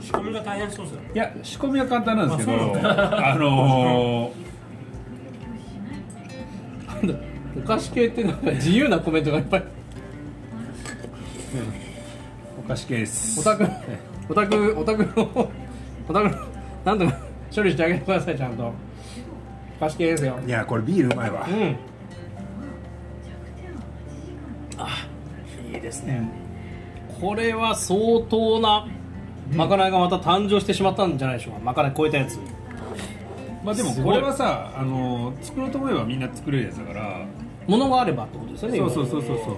[0.00, 1.10] 仕込みが大変そうですよね。
[1.12, 4.30] いや仕込みは簡単なんですけどあの
[6.86, 7.14] なんだ
[7.58, 9.60] お菓子系ってなんか自由なコメントがいっぱい。
[9.60, 9.64] ー、
[12.58, 13.40] お菓子系です。
[13.40, 13.66] オタク
[14.28, 15.50] オタクオタクの
[16.08, 16.36] オタクの
[16.84, 17.18] なんとか
[17.54, 18.72] 処理してあげてくださいちゃんと。
[19.80, 20.38] 貸し切りですよ。
[20.46, 21.46] いやこれビールうまいわ。
[21.48, 21.76] うん。
[24.78, 24.88] あ
[25.74, 26.30] いいですね、
[27.20, 28.86] これは相当な
[29.52, 31.60] まかないがまた誕生してしまったんじゃないでしょうか。
[31.60, 32.38] まかない超えたやつ。
[33.64, 37.26] まあでもこれはさあの作ろうと思えばみんな作れるやつだから。
[37.66, 39.38] ものがあればってことですよねそうそうそうそう。
[39.38, 39.56] そう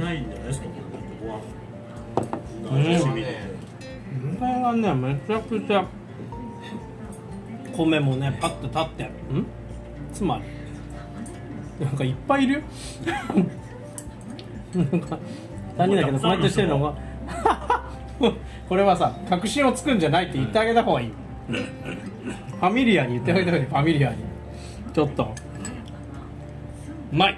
[0.00, 0.66] ないんじゃないですか
[2.68, 4.36] これごうん。
[4.36, 5.84] これがねめちゃくちゃ
[7.76, 9.10] 米もねパッと立ってん。
[10.12, 10.38] つま
[11.78, 12.54] りなんかいっぱいいる？
[12.54, 12.60] よ
[14.74, 15.18] なんか
[15.78, 16.94] 3人だけどコメントしてるのが。
[18.68, 21.10] これはさ確信をつくんじゃないって言ってあげた方がいい。
[21.48, 23.66] ファミリアに言ってあげた方がいい。
[23.66, 24.16] ファミリアに。
[24.92, 25.34] ちょっと。
[27.12, 27.36] うまい、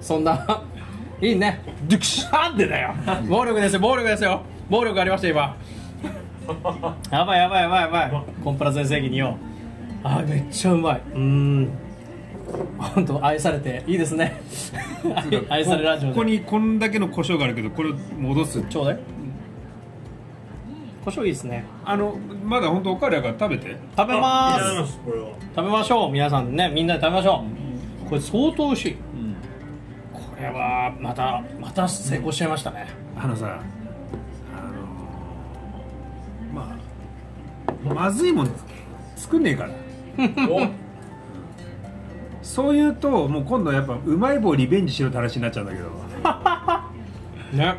[0.00, 0.62] そんな
[1.24, 1.60] いいね。
[1.88, 2.94] デュクシャンってだよ。
[3.28, 4.42] 暴力ですよ暴力ですよ。
[4.68, 5.56] 暴力ありました今。
[7.10, 8.12] やばいやばいやばいやばい。
[8.44, 9.38] コンプラ全盛期によ
[10.02, 11.00] あーめっちゃうまい。
[11.14, 11.70] うーん。
[12.78, 14.38] 本当愛されていいですね。
[15.48, 16.14] 愛愛されラジオで。
[16.14, 18.62] ここにこんだけの胡椒があるけどこれを戻す？
[18.64, 18.98] ちょうだい。
[21.06, 21.64] 胡椒いいですね。
[21.86, 23.76] あのまだ本当おかわりだから食べて。
[23.96, 24.98] 食べます。
[25.56, 26.68] 食べましょう皆さんね。
[26.68, 27.44] みんなで食べましょ
[28.06, 28.08] う。
[28.10, 28.92] これ相当美味しい。
[28.94, 28.98] こ
[30.44, 32.86] れはまたまた成功しちゃいましたね。
[33.16, 33.60] あのさ
[34.56, 36.76] あのま
[37.90, 38.50] あまずいもん
[39.16, 39.70] 作んねえから。
[42.42, 45.88] そう言うともう今度やっぱうまい棒リベンジしろって話になっちゃうんだけど。
[47.56, 47.74] ね。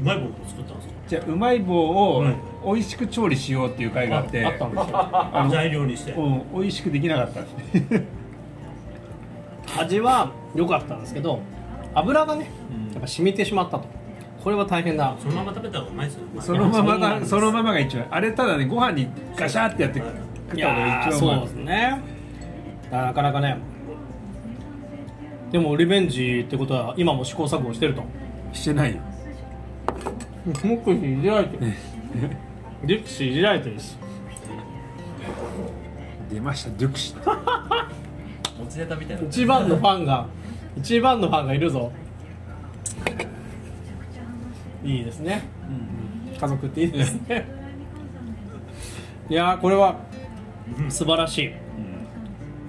[0.00, 0.94] うまい棒も作ったんですか？
[1.08, 2.36] じゃあうまい棒をはい。
[2.64, 4.44] 美味しく調理しようっていう会があって。
[4.44, 5.48] あったんですよ。
[5.50, 6.12] 材料にして。
[6.12, 7.40] うん美味しくできなかった
[9.78, 11.40] 味は良かったんですけど
[11.94, 12.50] 油がね
[12.92, 13.96] やっぱ染みてしまったと。
[14.42, 15.16] これは大変だ。
[15.18, 16.22] そのまま食べた方がうまいですよ。
[16.40, 18.06] そのままがそのままが一番。
[18.10, 22.00] あれただねご飯にガシャってやって食った方がやーそう一番うまいですね。
[22.90, 23.58] なかなかね。
[25.50, 28.04] でもリベンジってことは今も試行錯誤してると。
[28.52, 28.94] してない。
[28.94, 29.00] よ
[30.64, 31.72] もっといじられてる。
[32.84, 33.96] デュクシーいじられてるし。
[36.30, 37.14] 出ましたデュクシ
[38.58, 39.22] 持ちネタみたいな。
[39.28, 40.26] 一番のファンが
[40.76, 41.92] 一番のファンがいるぞ。
[44.84, 45.42] いいですね、
[46.40, 47.44] 家族っていいですね。
[49.28, 49.96] いやーこれは
[50.88, 51.46] 素晴らしい、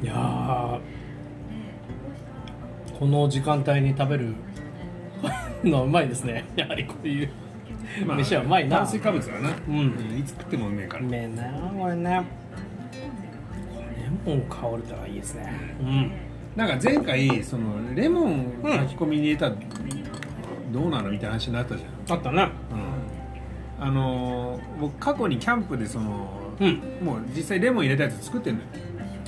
[0.03, 0.79] いやー
[2.97, 4.33] この時間帯に食べる
[5.63, 6.45] のはうまいですね。
[6.55, 7.29] やはりこういう
[8.07, 8.77] 飯はうまいな。
[8.77, 9.49] 炭水化物だな。
[9.67, 11.03] うんいつ食ってもうめえから。
[11.03, 11.43] うめえな
[11.77, 12.23] これね
[14.35, 15.51] ン香るとはいいですね。
[15.81, 16.11] うん。
[16.55, 19.55] なんか前回そのレモン炊き込みに入れたら
[20.71, 22.49] どうなのみたいな話になったじゃん、あったね。
[23.79, 26.81] あのー僕過去にキャンプでその、うん。
[27.05, 28.67] もう実際レモン入れたやつ作ってんのよ、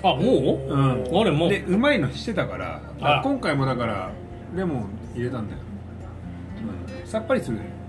[0.04, 1.22] あもう、うん。
[1.22, 1.50] あれもう。
[1.50, 3.16] でうまいのしてたからあ。
[3.16, 4.12] ら今回もだから
[4.56, 5.60] レモン入れたんだよ、
[7.04, 7.80] うん、さっぱりするね。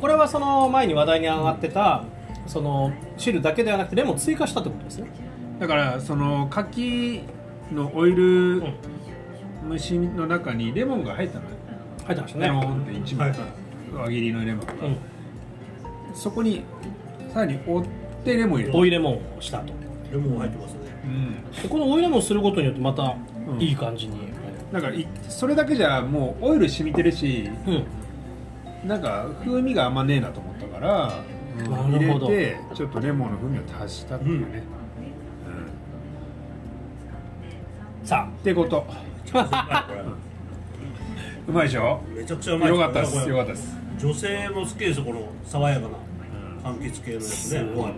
[0.00, 2.04] これはその前に話題に上がってた
[2.46, 5.08] その汁だけではなくてレモン追加したってことですね
[5.58, 7.22] だからその柿
[7.72, 8.62] のオイル
[9.68, 11.50] 蒸しの中にレモンが入ったのよ
[12.04, 13.38] 入ってましたレモねンって一枚はい
[13.92, 14.96] 輪切りのレモンが、うん。
[16.14, 16.64] そこに
[17.32, 17.90] さらに折っ
[18.24, 18.78] てレモン入れた。
[18.78, 19.72] 追いレモンをしたと。
[20.10, 20.80] レモン入ってますね。
[21.04, 21.62] うん。
[21.62, 23.16] でこの追いレモンすることによってまた
[23.48, 23.62] うん。
[23.62, 24.18] いい感じに。
[24.72, 31.36] だからいそれだけじゃもうオイル染みてるしうん、なんか風味があんまねえなと思ったから、うん
[31.70, 34.85] なるほど入れてちょっとレモンの風味を足したっていうね、うん
[38.46, 38.86] さってこと。
[41.48, 42.00] うまいでしょ？
[42.16, 43.28] めちゃくちゃうまいよかったです。
[43.28, 43.76] よかったです。
[43.98, 45.88] 女性も好きですよこの爽やか
[46.62, 47.64] な柑橘系のやつね。
[47.74, 47.88] ご飯。
[47.88, 47.92] あ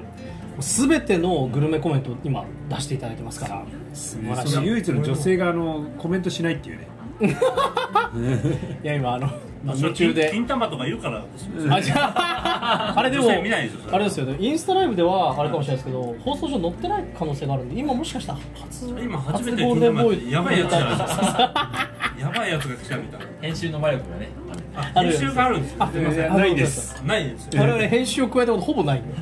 [0.61, 3.63] 全てのグルメコメントを今出していただいてますから。
[3.95, 6.87] 素晴らしい唯一の女性があのコメントしないっていうね
[7.21, 9.27] いや今あの
[9.65, 10.31] まあ夢中で。
[10.31, 14.37] 金玉とかいるからですよあじゃああれでも女性見ないですよあれですよね。
[14.39, 21.17] インスタライブではあれかもしれないですけど放送上載ってない可能性があるんで今もしかしたら初今初めてゴールデンボーイやばいやつじゃないです。
[21.17, 21.89] か
[22.19, 23.27] やばいやつが来たみたいな。
[23.41, 24.29] 編集の魔力がね
[24.75, 25.89] あるあ編集があるんですよ。
[25.93, 26.37] すいません。
[26.37, 27.03] ないです。
[27.05, 27.63] ないですよ。
[27.63, 29.15] 我々編集を加えたことほぼないんで、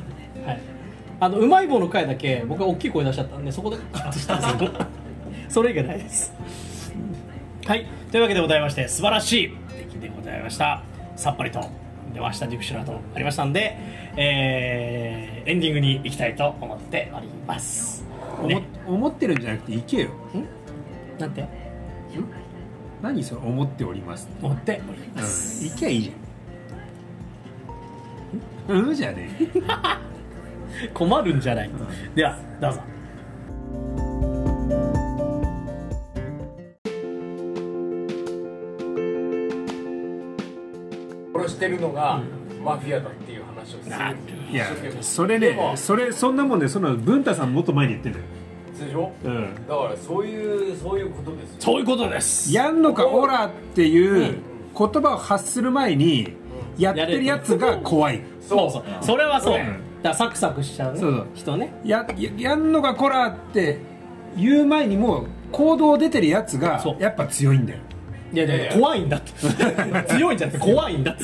[0.45, 0.61] はい、
[1.19, 4.85] あのうまい棒の回だけ僕は大きい声出しちゃったんでそこでカットしたんですけど。
[5.49, 6.33] それ以外ないです
[7.67, 7.85] はい。
[8.11, 9.57] というわけでございまして素晴らしい。
[9.77, 10.83] 出来でございました。
[11.15, 11.59] さっぱりと。
[12.13, 13.77] 出ましたディクシュラとありましたんで、
[14.15, 18.03] えーエンディングに行きたいと思っております。
[18.39, 18.63] 思ね。
[18.87, 20.09] 思ってるんじゃなくて行けよ。
[21.19, 21.45] なんて？
[23.01, 26.13] 何それ思っております思っておりうん、ます、行けばいいじ
[28.67, 28.95] うん？
[28.95, 30.87] じゃねえ。
[30.93, 31.69] 困るんじゃない、
[32.15, 32.81] ではどうぞ
[41.47, 42.21] 殺してるのが
[42.63, 43.95] マフィアだっていう話をする。
[44.51, 44.67] いや
[45.01, 48.25] それねそれそんなもんでその文太さんもっと前に言ってんだよ、
[48.79, 49.11] でしょ？
[49.23, 51.51] うん、だからそういうそういうことです。
[51.53, 52.53] よそういうことです。
[52.53, 54.37] やんのかオラっていう
[54.77, 56.33] 言葉を発する前に
[56.77, 58.21] やってるやつが怖い。
[58.41, 58.71] そう。
[58.71, 59.65] そうそれはそう、うん。
[59.65, 59.79] だか
[60.09, 61.27] らサクサクしちゃう,、ね、そうそう。
[61.33, 61.73] 人ね。
[61.83, 63.79] やややんのかこらって
[64.37, 67.01] 言う前にもう行動出てるやつがそう。
[67.01, 67.79] やっぱ強いんだよ
[68.33, 68.73] いやいやいや。
[68.73, 69.31] 怖いんだって。
[70.13, 71.23] 強いんじゃなくて怖いんだって。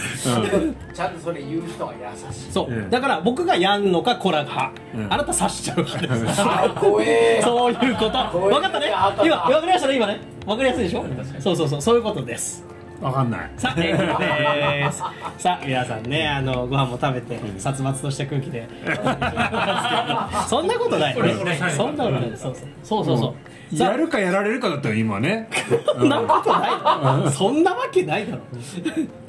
[0.93, 2.51] ちゃんとそれ言う人は優しい。
[2.51, 2.89] そう、うん。
[2.89, 5.07] だから僕がやんのかこらが、うん。
[5.13, 6.07] あなた刺しちゃうから。
[6.17, 7.41] ですあ怖え。
[7.43, 8.39] そういうこと。
[8.39, 8.91] 分かったね？
[8.93, 9.25] あった。
[9.25, 9.95] 今分かりましたね？
[9.97, 10.19] 今ね。
[10.45, 11.05] 分かりやすいでしょ？
[11.39, 11.81] そうそうそう。
[11.81, 12.63] そういうことです
[13.03, 13.51] わかんない。
[13.57, 14.99] さあ、す。
[15.43, 18.67] さあ皆さんねあのご飯も食べて殺伐とした空気で。
[20.47, 21.57] そんなことないね。
[21.75, 22.31] そんなことない。
[22.35, 22.67] そうそう。
[22.83, 23.35] そうそうそ
[23.73, 23.77] う。
[23.77, 25.49] さやるかやられるかだったら今ね。
[25.85, 28.41] そんなことないそんなわけないだろ。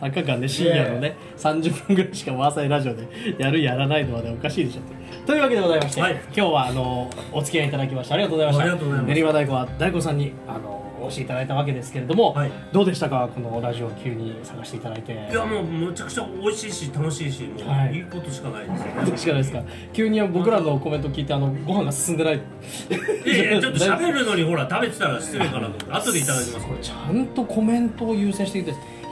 [0.01, 3.09] たかがね深夜のね30分ぐらいしか回さないラジオで
[3.39, 5.27] やるやらないのはねおかしいでしょ。
[5.27, 6.13] というわけでございまして、はい。
[6.37, 9.03] 今日はあのお付き合いいただきましてありがとうございました。
[9.03, 12.51] 練馬大根は大根さんにあのお越しいただいたわけですけれども、はい。
[12.73, 15.13] どうでしたかこのラジオを急に探していただいて。
[15.13, 17.95] いやもうむちゃくちゃ美味しいし楽しいしもうはい。
[17.95, 19.63] いいことしかないですよどうしかないですか？
[19.93, 22.35] 急に僕らのコメント聞いてあのご飯が進んでない。
[22.37, 26.67] いやいやちょっと喋るのにほら食べてたら失礼かなと 後でいただきます。
[26.67, 28.71] これちちゃんとコメントを優先していて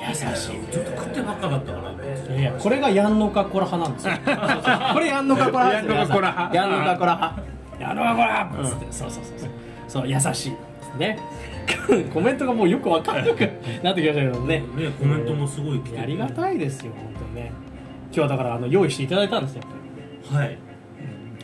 [0.09, 0.27] 優しい。
[0.27, 1.79] ょっと食ってばっかだったか
[2.29, 4.15] らいやこれがやんのかこら派なんですよ。
[4.95, 6.57] これやんのかこら派やんのかこら派。
[6.57, 7.43] やんのかこら派。
[7.79, 8.69] やんのかこら派。
[8.91, 9.51] そうそうそうそう。
[9.89, 10.29] そう優しい。
[10.31, 10.51] です
[10.99, 11.19] ね。
[12.13, 13.41] コメントがもうよくわかんなく
[13.83, 14.59] なってきましたけどね。
[14.59, 14.65] ね
[14.99, 17.53] コメントもすごい来てありがたいですよ本当にね。
[18.07, 19.63] 今日はだからあの用意していただいたんですよ
[20.31, 20.59] はい。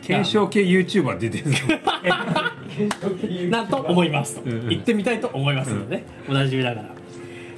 [0.01, 6.89] 検証系 YouTuber 出てるなんと思います行ってみたいと思いますのでねおなじみだから。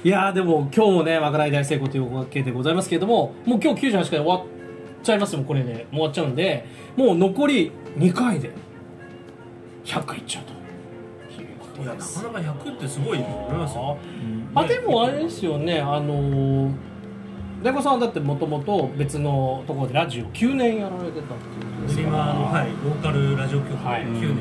[0.04, 4.42] いやーでも今日もねまかない大成功というわけでございますけれどももう今日98回終わっ
[5.02, 6.66] ちゃいますよこれでもう終わっちゃうんで。
[6.96, 8.50] もう残り2回で。
[9.84, 10.51] 100回いっちゃうと
[11.80, 13.98] いやなかなか100ってすごいと思いますよ。
[14.54, 16.72] あでもあれですよねあのー
[17.62, 24.02] 大悟さんはだってもともと別のところでラジオ9年やられてたっていうことです練馬の、はい、ローカルラジオ局ではい。
[24.02, 24.36] 9年、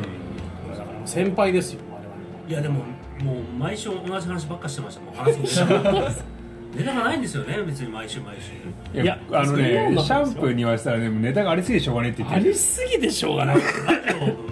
[0.71, 1.07] だから。
[1.07, 2.49] 先輩ですよ我々。
[2.49, 2.79] いやでも
[3.23, 5.01] もう毎週同じ話ばっかしてました。
[5.01, 6.09] もう話すこと
[6.73, 8.37] ネタがないんですよね別に毎週毎
[8.93, 9.01] 週。
[9.01, 13.57] いやあのねシャンプーに言わせたらでもネタがありすぎてしょうがねえって言っあてるりすぎでしょうがない。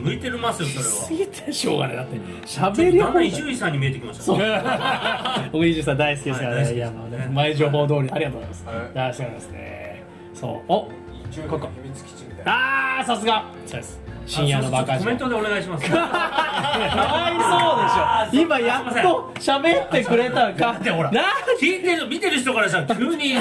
[0.04, 1.96] 向いてるますよそれすはぎてしょうがない。
[1.98, 4.38] だって喋りだんだん伊集院さんに見えてきましたそう。
[4.38, 4.62] ね
[5.54, 8.66] 僕伊集院さん大好きですからはいねいやもうね前情報通りありがとうございます。
[8.68, 8.78] はい。
[8.94, 10.04] 大好きなんですね。
[10.34, 10.72] そう。
[10.72, 10.88] お
[11.32, 13.00] 中国の秘密基地みたいな。
[13.00, 13.46] あーさすが。
[13.66, 14.00] そうです
[14.30, 15.90] 深夜のバカコメントでお願いします。
[15.90, 18.44] かわいそうでしょ。
[18.44, 21.24] 今やっと喋ってくれたかってほらな
[21.60, 23.34] 聞いてる見てる人からしたら急に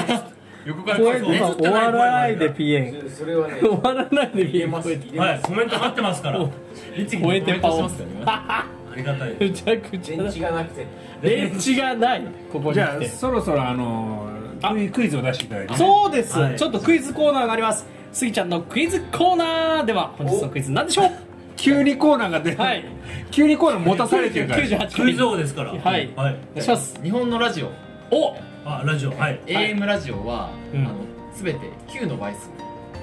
[0.65, 3.07] 横から声終わらないでピエン。
[3.07, 4.71] それはね終わらないでピエン。
[4.71, 4.89] ます。
[4.89, 4.99] はい
[5.43, 6.41] コメント待ってますから。
[6.41, 6.49] あ
[6.97, 9.35] 律儀超えてパオしてますからねりがたい。
[9.39, 10.17] むちゃくちゃ。
[10.17, 10.87] 電だ池がなくて
[11.21, 12.23] 電池がない。
[12.51, 14.27] ここにじゃあそろそろあの
[14.63, 15.77] あクイズを出していただいてね。
[15.77, 16.55] そうです、はい。
[16.55, 21.11] ちょっとクイズコーナーがありますスギちゃんのクイズコーナーでは本日のクイズ何でしょう？
[21.55, 22.85] 急にコーナーが出はい。
[23.31, 24.63] 急にコーナー持たされてるから。
[24.63, 24.89] 98回。
[24.91, 25.71] クイズ王ですから。
[25.73, 25.81] はい。
[25.81, 26.09] はい。
[26.15, 26.99] お願いします。
[27.03, 27.67] 日本のラジオ。
[28.15, 28.35] お。
[28.65, 29.11] あラジオ。
[29.11, 29.39] はい。
[29.45, 30.85] AM ラジオは、うん。
[30.85, 30.95] あの
[31.35, 32.49] 全て9の倍数。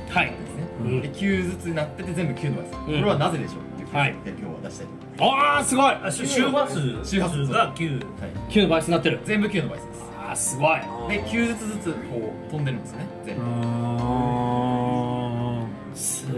[0.09, 0.27] はい。
[0.27, 1.01] ですね、うん。
[1.03, 3.59] で9ずつなってて全部9の倍数、これはなぜでしょう？
[3.61, 5.95] っていうクイズで今日は出したいと思いあーすごい。
[6.03, 7.05] あ周周波数。
[7.05, 7.47] 周波数。
[7.53, 9.21] が9ます、はい、9の倍数になってる。
[9.27, 10.05] 全部9の倍数です。
[10.19, 10.81] あーすごい。
[11.11, 13.07] で9ずつずつこう飛んでるんですね。
[13.27, 13.57] 全部、すごい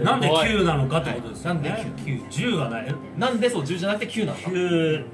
[0.03, 1.69] なんで9なのかってことですよね。
[1.69, 2.95] はいなんで9 10がない？
[3.17, 4.49] なんでそう10じゃなくて9なのか。
[4.49, 5.05] 9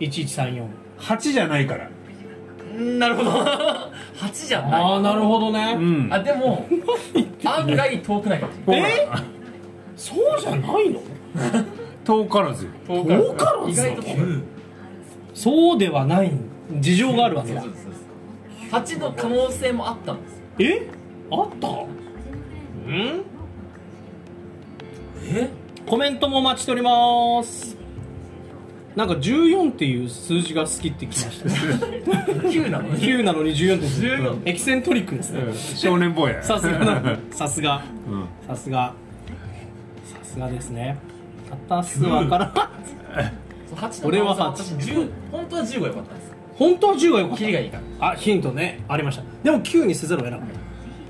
[0.00, 0.66] 1134
[0.98, 1.88] 8じゃないから。
[2.76, 3.30] うんなるほど。
[3.30, 4.72] 8じゃない。
[4.82, 6.08] ああなるほどね、うん。
[6.12, 6.66] あでも
[7.44, 8.92] 案外遠くないかもしれない。
[8.92, 9.08] え？
[9.96, 11.00] そうじゃないの？
[12.04, 12.68] 遠からず。
[12.88, 13.70] 遠遠からず。
[13.70, 14.14] 意外と遠い。
[14.14, 14.42] 9
[15.34, 16.32] そうではない
[16.80, 17.62] 事情があるわけだ。
[17.62, 20.90] そうですそうです8の可能性もあったんですえ？
[21.30, 21.68] あった？
[22.86, 23.22] うん？
[25.36, 25.50] え？
[25.86, 27.76] コメントもお待ちしております。
[28.94, 31.48] なんか14っていう数字が好きってきました。
[31.48, 32.88] 9なの？
[32.90, 33.86] に9なのに14って。
[33.86, 36.42] 14エキセントリックですね少年坊や。
[36.42, 37.82] さすがな さすが。
[38.08, 38.26] うん。
[38.46, 38.92] さすが。
[40.04, 40.96] さすがですね。
[41.68, 42.46] 片数わから。
[42.46, 46.32] んそう8の俺は可能8性も私10本当は10が良かったんです。
[46.54, 47.38] 本当は10がよかった。
[47.38, 48.10] キリがいいから。
[48.10, 48.84] あヒントね。
[48.88, 49.22] ありました。
[49.42, 50.46] でも9にせざるを得なかっ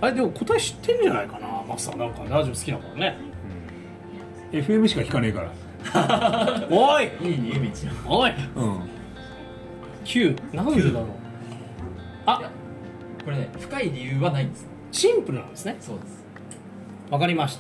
[0.03, 3.17] あれでも答え知ってるんじゃないかなマスターなんかラジオ好きだからね。
[4.53, 5.51] FM しか聞かねえから。
[6.71, 7.05] おい！
[7.05, 8.33] いい逃げ道おい！
[8.55, 8.81] うん。
[10.05, 11.07] 9なんでだろう？
[12.27, 12.51] あ！
[13.25, 14.67] これね深い理由はないんです。
[14.93, 15.77] シンプルなんですね。
[15.81, 16.23] そうです。
[17.11, 17.57] わかりまし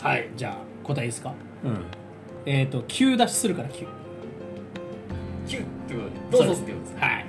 [0.00, 0.08] た。
[0.08, 1.34] はいじゃあ答えいいですか？
[1.64, 1.84] うん。
[2.46, 3.86] えっ、ー、と9出しするから9
[5.46, 7.26] 9ってことでどうぞってことですはい。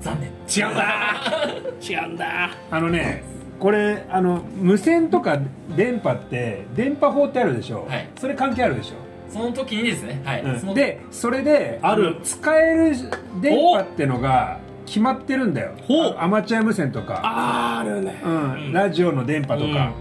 [0.00, 0.30] 残念。
[0.30, 1.50] 違うんだ
[1.82, 3.24] 違うんだあのね
[3.64, 5.40] これあの無線とか
[5.74, 8.10] 電波って電波法ってあるでしょ、はい。
[8.20, 8.96] それ関係あるでしょ、
[9.32, 10.20] その時にですね。
[10.22, 12.94] はい、そのでそれであるの使える
[13.40, 15.72] 電波ってのが決まってるんだよ。
[15.88, 16.14] ほう。
[16.18, 18.20] あアマチュア無線とか、あーあるね。
[18.22, 19.94] うん、ラジオの電波とか、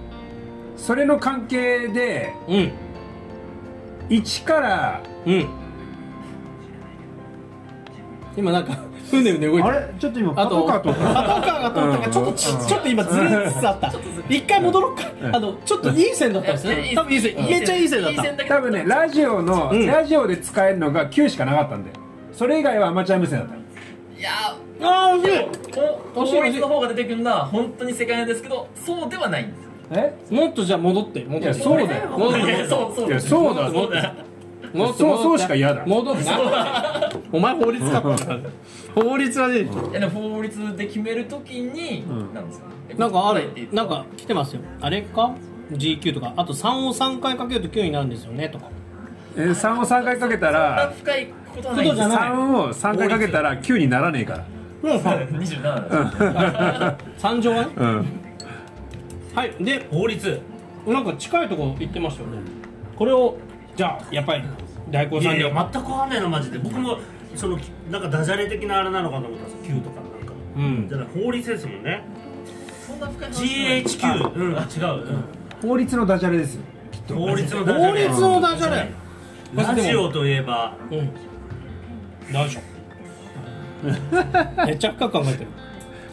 [0.76, 2.72] それの関係でうん。
[4.10, 5.48] 1からうん。
[8.36, 8.78] 今なんか
[9.20, 10.94] うねうね動いてあるれちょっと今あとパトカーと。
[10.94, 13.94] パトカかーが通ったからちょっとちょっと今ずれつつあった。
[14.30, 15.04] 一回戻ろうか。
[15.22, 15.36] うん。
[15.36, 16.92] あのちょっといい線だったんですね。
[16.96, 17.36] 多分いい線。
[17.36, 18.46] めっちゃいい線だった。
[18.46, 19.86] 多分ねラジオの、うん。
[19.86, 21.96] ラジオで使えるのが9しかなかったんだよ。
[22.32, 23.56] それ以外はアマチュア無線だった。
[23.56, 23.60] い
[24.22, 24.32] や
[24.82, 25.34] ああ惜しい。
[25.74, 29.60] ー法律の方が出てくるのは本当に世界なんですけどそうではないんです
[29.92, 30.16] え？
[30.30, 31.46] もっとじゃあ戻って戻って。
[31.46, 32.10] いやそうだよ。
[32.10, 33.08] 戻っていやそうそう。
[33.10, 33.90] いやそうだ戻
[34.74, 35.86] って戻ってそうそうしか嫌だ。
[35.86, 36.24] 戻って。
[36.26, 38.02] なお前法律か。
[38.96, 42.34] 法律はねいやでも法律で決めるときに、ん。
[42.34, 44.62] なんですよねなんかある答えていいなんか来てますよ。
[44.82, 45.36] あれか
[45.72, 46.34] ？GQ とか。
[46.36, 48.70] あと3を3回かけると9になるんですよねとか。
[49.36, 52.32] えー3を3回かけたそんなら深いことはないんですことじゃない。
[52.32, 54.46] 3を3回かけたら9にならねえから。
[54.84, 57.72] 27なんです三乗はね。
[57.76, 58.06] うん。
[59.34, 60.42] はいで法律。
[60.86, 62.40] なんか近いところ行ってましたよね。
[62.98, 63.38] これを
[63.76, 64.44] じゃあやっぱり
[64.94, 66.60] 大根さんにや全くわかんないのマジで。
[66.60, 67.00] 僕も
[67.36, 67.58] その
[67.90, 70.88] なんかダジャレ的なあれなのかと思ったんです Q とかなんかうん。
[70.88, 72.04] じゃ法律ですもんね。
[72.86, 74.56] そんな深い GHQ うん。
[74.56, 76.62] あ違う、法律のダジャレですよ
[77.10, 78.92] うん、法律のダジャ法レ律のダジャレ。
[79.56, 80.78] ラジオといえば。
[80.92, 81.10] うん。
[82.32, 82.74] 大丈夫。
[84.68, 85.48] めっちゃ深く考えてる。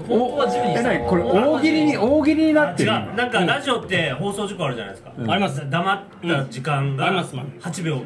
[0.09, 0.99] 本当は10にした。
[1.01, 2.91] これ大喜利に大喜利になあ違うってる？
[2.91, 5.31] 今なんかラジオって放送事故あるじゃないですか、うん。
[5.31, 5.69] あります。
[5.69, 7.01] 黙った時間うん。
[7.01, 7.43] あがりますあ。
[7.43, 8.03] りま8秒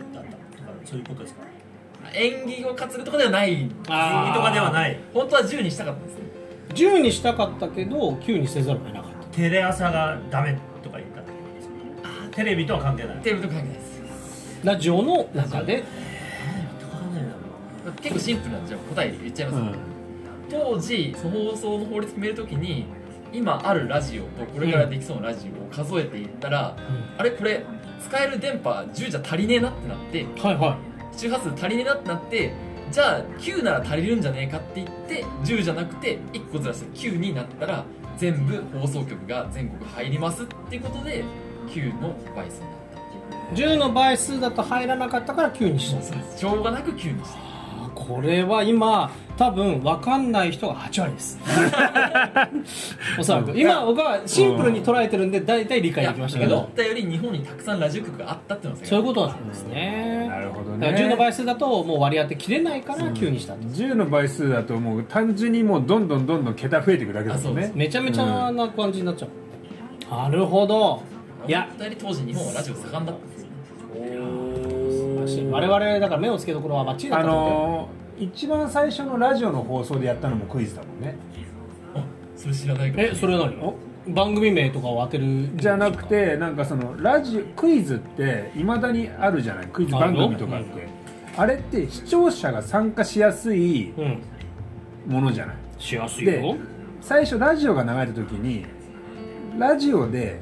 [0.85, 1.43] そういうことですか？
[2.14, 3.53] 演技を担ぐとかではない。
[3.53, 6.24] 演技とかではない本当は10にしたかったんですね。
[6.74, 9.26] 10にしたかったけど9にせざるを得なかった。
[9.37, 13.16] テレ朝がダメとか言ったってことですかテレビとは関係ない。
[13.22, 14.03] テレビと関係ないです。
[14.62, 15.85] ラジオの中で。
[18.01, 19.74] 結構シンプルなんでじゃあ答え言っちゃいます、うん。
[20.51, 22.87] 当時その放送の法律決めるときに
[23.30, 26.76] 今あるラジオとこれからできそうなラジオを数えていったら、
[27.18, 27.62] あれこれ
[28.01, 30.79] 使える電波10じゃ足りねえなってなってはいは
[31.17, 32.53] 周波数足りねえなってなって
[32.91, 37.85] じゃあ9なら足りるんじゃねえかって言って10じゃなくて1個ずらして9になったら
[38.17, 41.25] 全部放送局が全国入りますっていうことで
[41.69, 46.39] 9の倍数になったい10の倍数だと入らなかったから9にしたそうです。
[46.39, 47.39] しょうがなく9にした。
[47.39, 47.44] あ
[48.07, 51.39] これは今多分分かんない人が8割です。
[53.19, 53.59] おそらく。
[53.59, 56.59] 今僕はシンプルに捉えてるんで大体理解できましたけど。
[56.59, 60.27] 思ったより日本にたくさんラジオ局があったっていうのがそういうことなんですね。
[60.29, 60.89] なるほどね。
[60.89, 63.61] 10の倍数だともう割り当てきれないから9にしたと。
[63.61, 67.73] 10の倍数だともう単純にもうどんどんどんどん桁増えていくだけだもんね。
[67.75, 71.03] めちゃめちゃな感じになっちゃう、なるほど。
[71.49, 71.69] いや。
[71.99, 73.34] 当時日本はラジオ盛んだった
[75.51, 81.16] 我々だから目をつけどころはバッチリだっあたと思うよのー一番最初のラジオの放送でやったのもクイズだもんね。
[81.97, 82.05] あ
[82.37, 83.05] それ知らないから。
[83.09, 83.57] えそれ何？
[83.61, 83.75] お？
[84.07, 85.51] 番組名とかを当てる。
[85.57, 89.66] じゃなくてなんかそのラジオクイズっていまだにあるじゃない？
[89.66, 90.87] クイズ番組とかって。
[91.37, 94.22] あれって視聴者が参加しやすいうん
[95.09, 95.57] ものじゃない？
[95.79, 96.57] しやすいでよ
[97.01, 98.64] 最初ラジオが流れた時に
[99.59, 100.39] ラジオで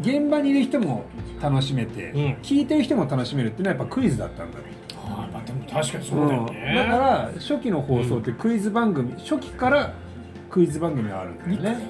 [0.00, 1.04] 現場にいる人も
[1.40, 2.20] 楽しめて、うん。
[2.42, 4.58] 聞いてる人も楽しめるっていうのはやっぱクイズだったんだ。
[4.58, 4.64] よ
[5.08, 9.94] あまあでも確かにそうだよね、だから初期の放送ってクイズ番組、初期から
[10.50, 11.84] クイズ番組があるんだよね。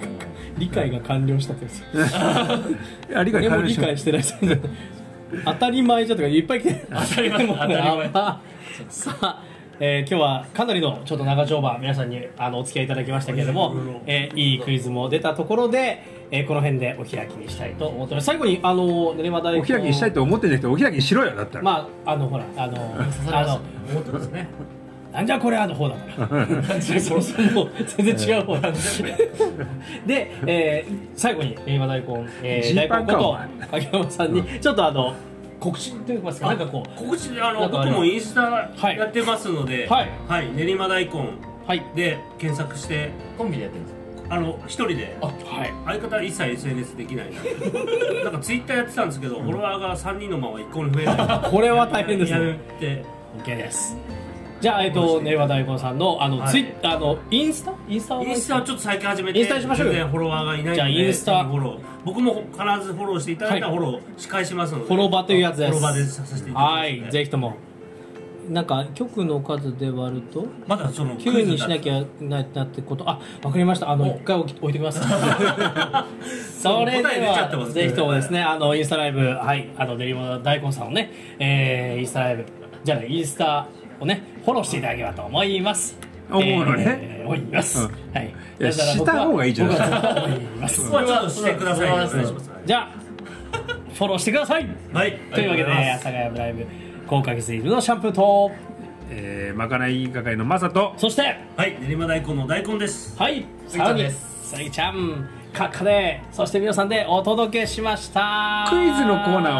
[0.58, 4.34] 理 解が完了したってやつあ理解でも理完了し解してない人
[5.44, 6.70] 当たり前じゃとかいっぱい来て。
[6.70, 7.46] る当たり前。
[7.46, 8.10] 当たり前。
[8.88, 9.42] さあ、
[9.80, 13.74] えー今日はかなりのちょっと長丁場皆さんにあのお付き合いいただきましたけれども、
[14.06, 18.26] えーいいクイズも出たところで、えーこの辺でお開きにしたいと思ってます。
[18.26, 19.60] 最後にあの練馬大根。
[19.60, 22.76] お開きにしたいと思ってんじゃなくてお開きにしろよだったら、まああのほらあの
[23.32, 23.60] あの
[23.92, 24.48] 本当ですね。
[25.12, 26.78] なんじゃこれあの方だから。
[26.78, 33.48] 全然違う方なんですで、えー最後に練馬大根、えー、大根ことお前
[33.82, 35.14] 影山さんにちょっとあの
[35.58, 36.98] 告知といいますかなんかこう。
[36.98, 40.10] 告知であの僕もインスタはいやってますので、はい。
[40.28, 41.12] はい、練馬大根
[41.66, 41.82] はい。
[41.94, 43.92] で検索してコンビでやってるんです。
[43.92, 43.95] よ
[44.28, 45.16] あの一人で。
[45.20, 45.32] あは
[45.64, 45.72] い。
[45.86, 47.40] 相方は一切 SNS できないな。
[48.24, 51.12] なんかツイッターやってたんですけど、フォロワーが3人のまま一向に増えな
[51.46, 51.50] い。
[51.50, 53.04] これは大変ですやねめて。
[53.44, 53.96] OK です。
[54.60, 55.36] じゃあえっとね。
[55.36, 56.48] わ大根さんのあの、はい。
[56.48, 57.72] ツイッターのインスタ？
[57.88, 59.92] インスタはインスタはちょっと最近始めてインスタにしましょうよ。
[59.92, 61.44] 全然フォロワーがいないのでじゃあインスタ。
[61.44, 61.78] フォロー。
[62.04, 63.78] 僕も必ずフォローしていただいたらはい。
[63.78, 64.86] フォロー仕返しますので。
[64.86, 65.72] フォロバーというやつです。
[65.72, 67.10] フォロバーでさせていただきますはい。
[67.10, 67.56] ぜひとも
[68.48, 73.08] なんか曲の数で割るとまだその9にしなきゃななってこと。
[73.08, 73.90] あわかりました。
[73.90, 75.00] あの一回置き置いてきます。
[76.60, 82.44] それではぜひともですねあのインスタライブはいあのデリモ大根さんをね、えー、インスタライブ
[82.84, 83.66] じゃあねインスタ
[84.00, 85.98] をねフォローしていただければと思います。
[86.30, 87.90] 思うのねえー思います、うん。
[88.14, 88.34] はい。
[88.58, 89.76] だした方がいいじゃない。
[89.76, 91.76] 僕はそう思いますそこはちょっとしてください。
[91.76, 92.90] それはお願いしますじゃあ
[93.94, 94.68] フォローしてください。
[94.92, 95.18] はい。
[95.34, 98.50] というわけで阿佐ヶ谷ブライブ高確率のシャンプーと。
[99.08, 100.94] えー、まかない係のマサと。
[100.96, 101.22] そして。
[101.56, 103.16] はい練馬大根の大根です。
[103.18, 104.50] はいスギちゃんです。
[104.50, 105.28] スギちゃん。
[105.52, 106.22] カッカで。
[106.32, 108.66] そして皆さんでお届けしました。
[108.68, 109.52] クイズのコーナー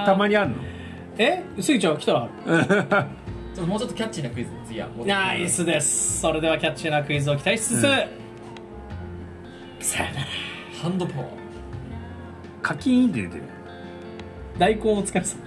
[0.00, 0.56] はたまにあんの？
[1.18, 1.42] え？
[1.60, 2.12] スギちゃん来た？
[2.14, 2.28] ら
[3.54, 6.20] ちょっともうちょっとキャッチーなクイズ次はナイスです。
[6.20, 7.90] それではキャッチーなクイズを期待しつつ、うん。
[9.80, 10.26] さよなら。
[10.82, 11.28] ハンドパワー。
[12.62, 13.42] カキーンって出てる。
[14.58, 15.40] 大根お疲れ様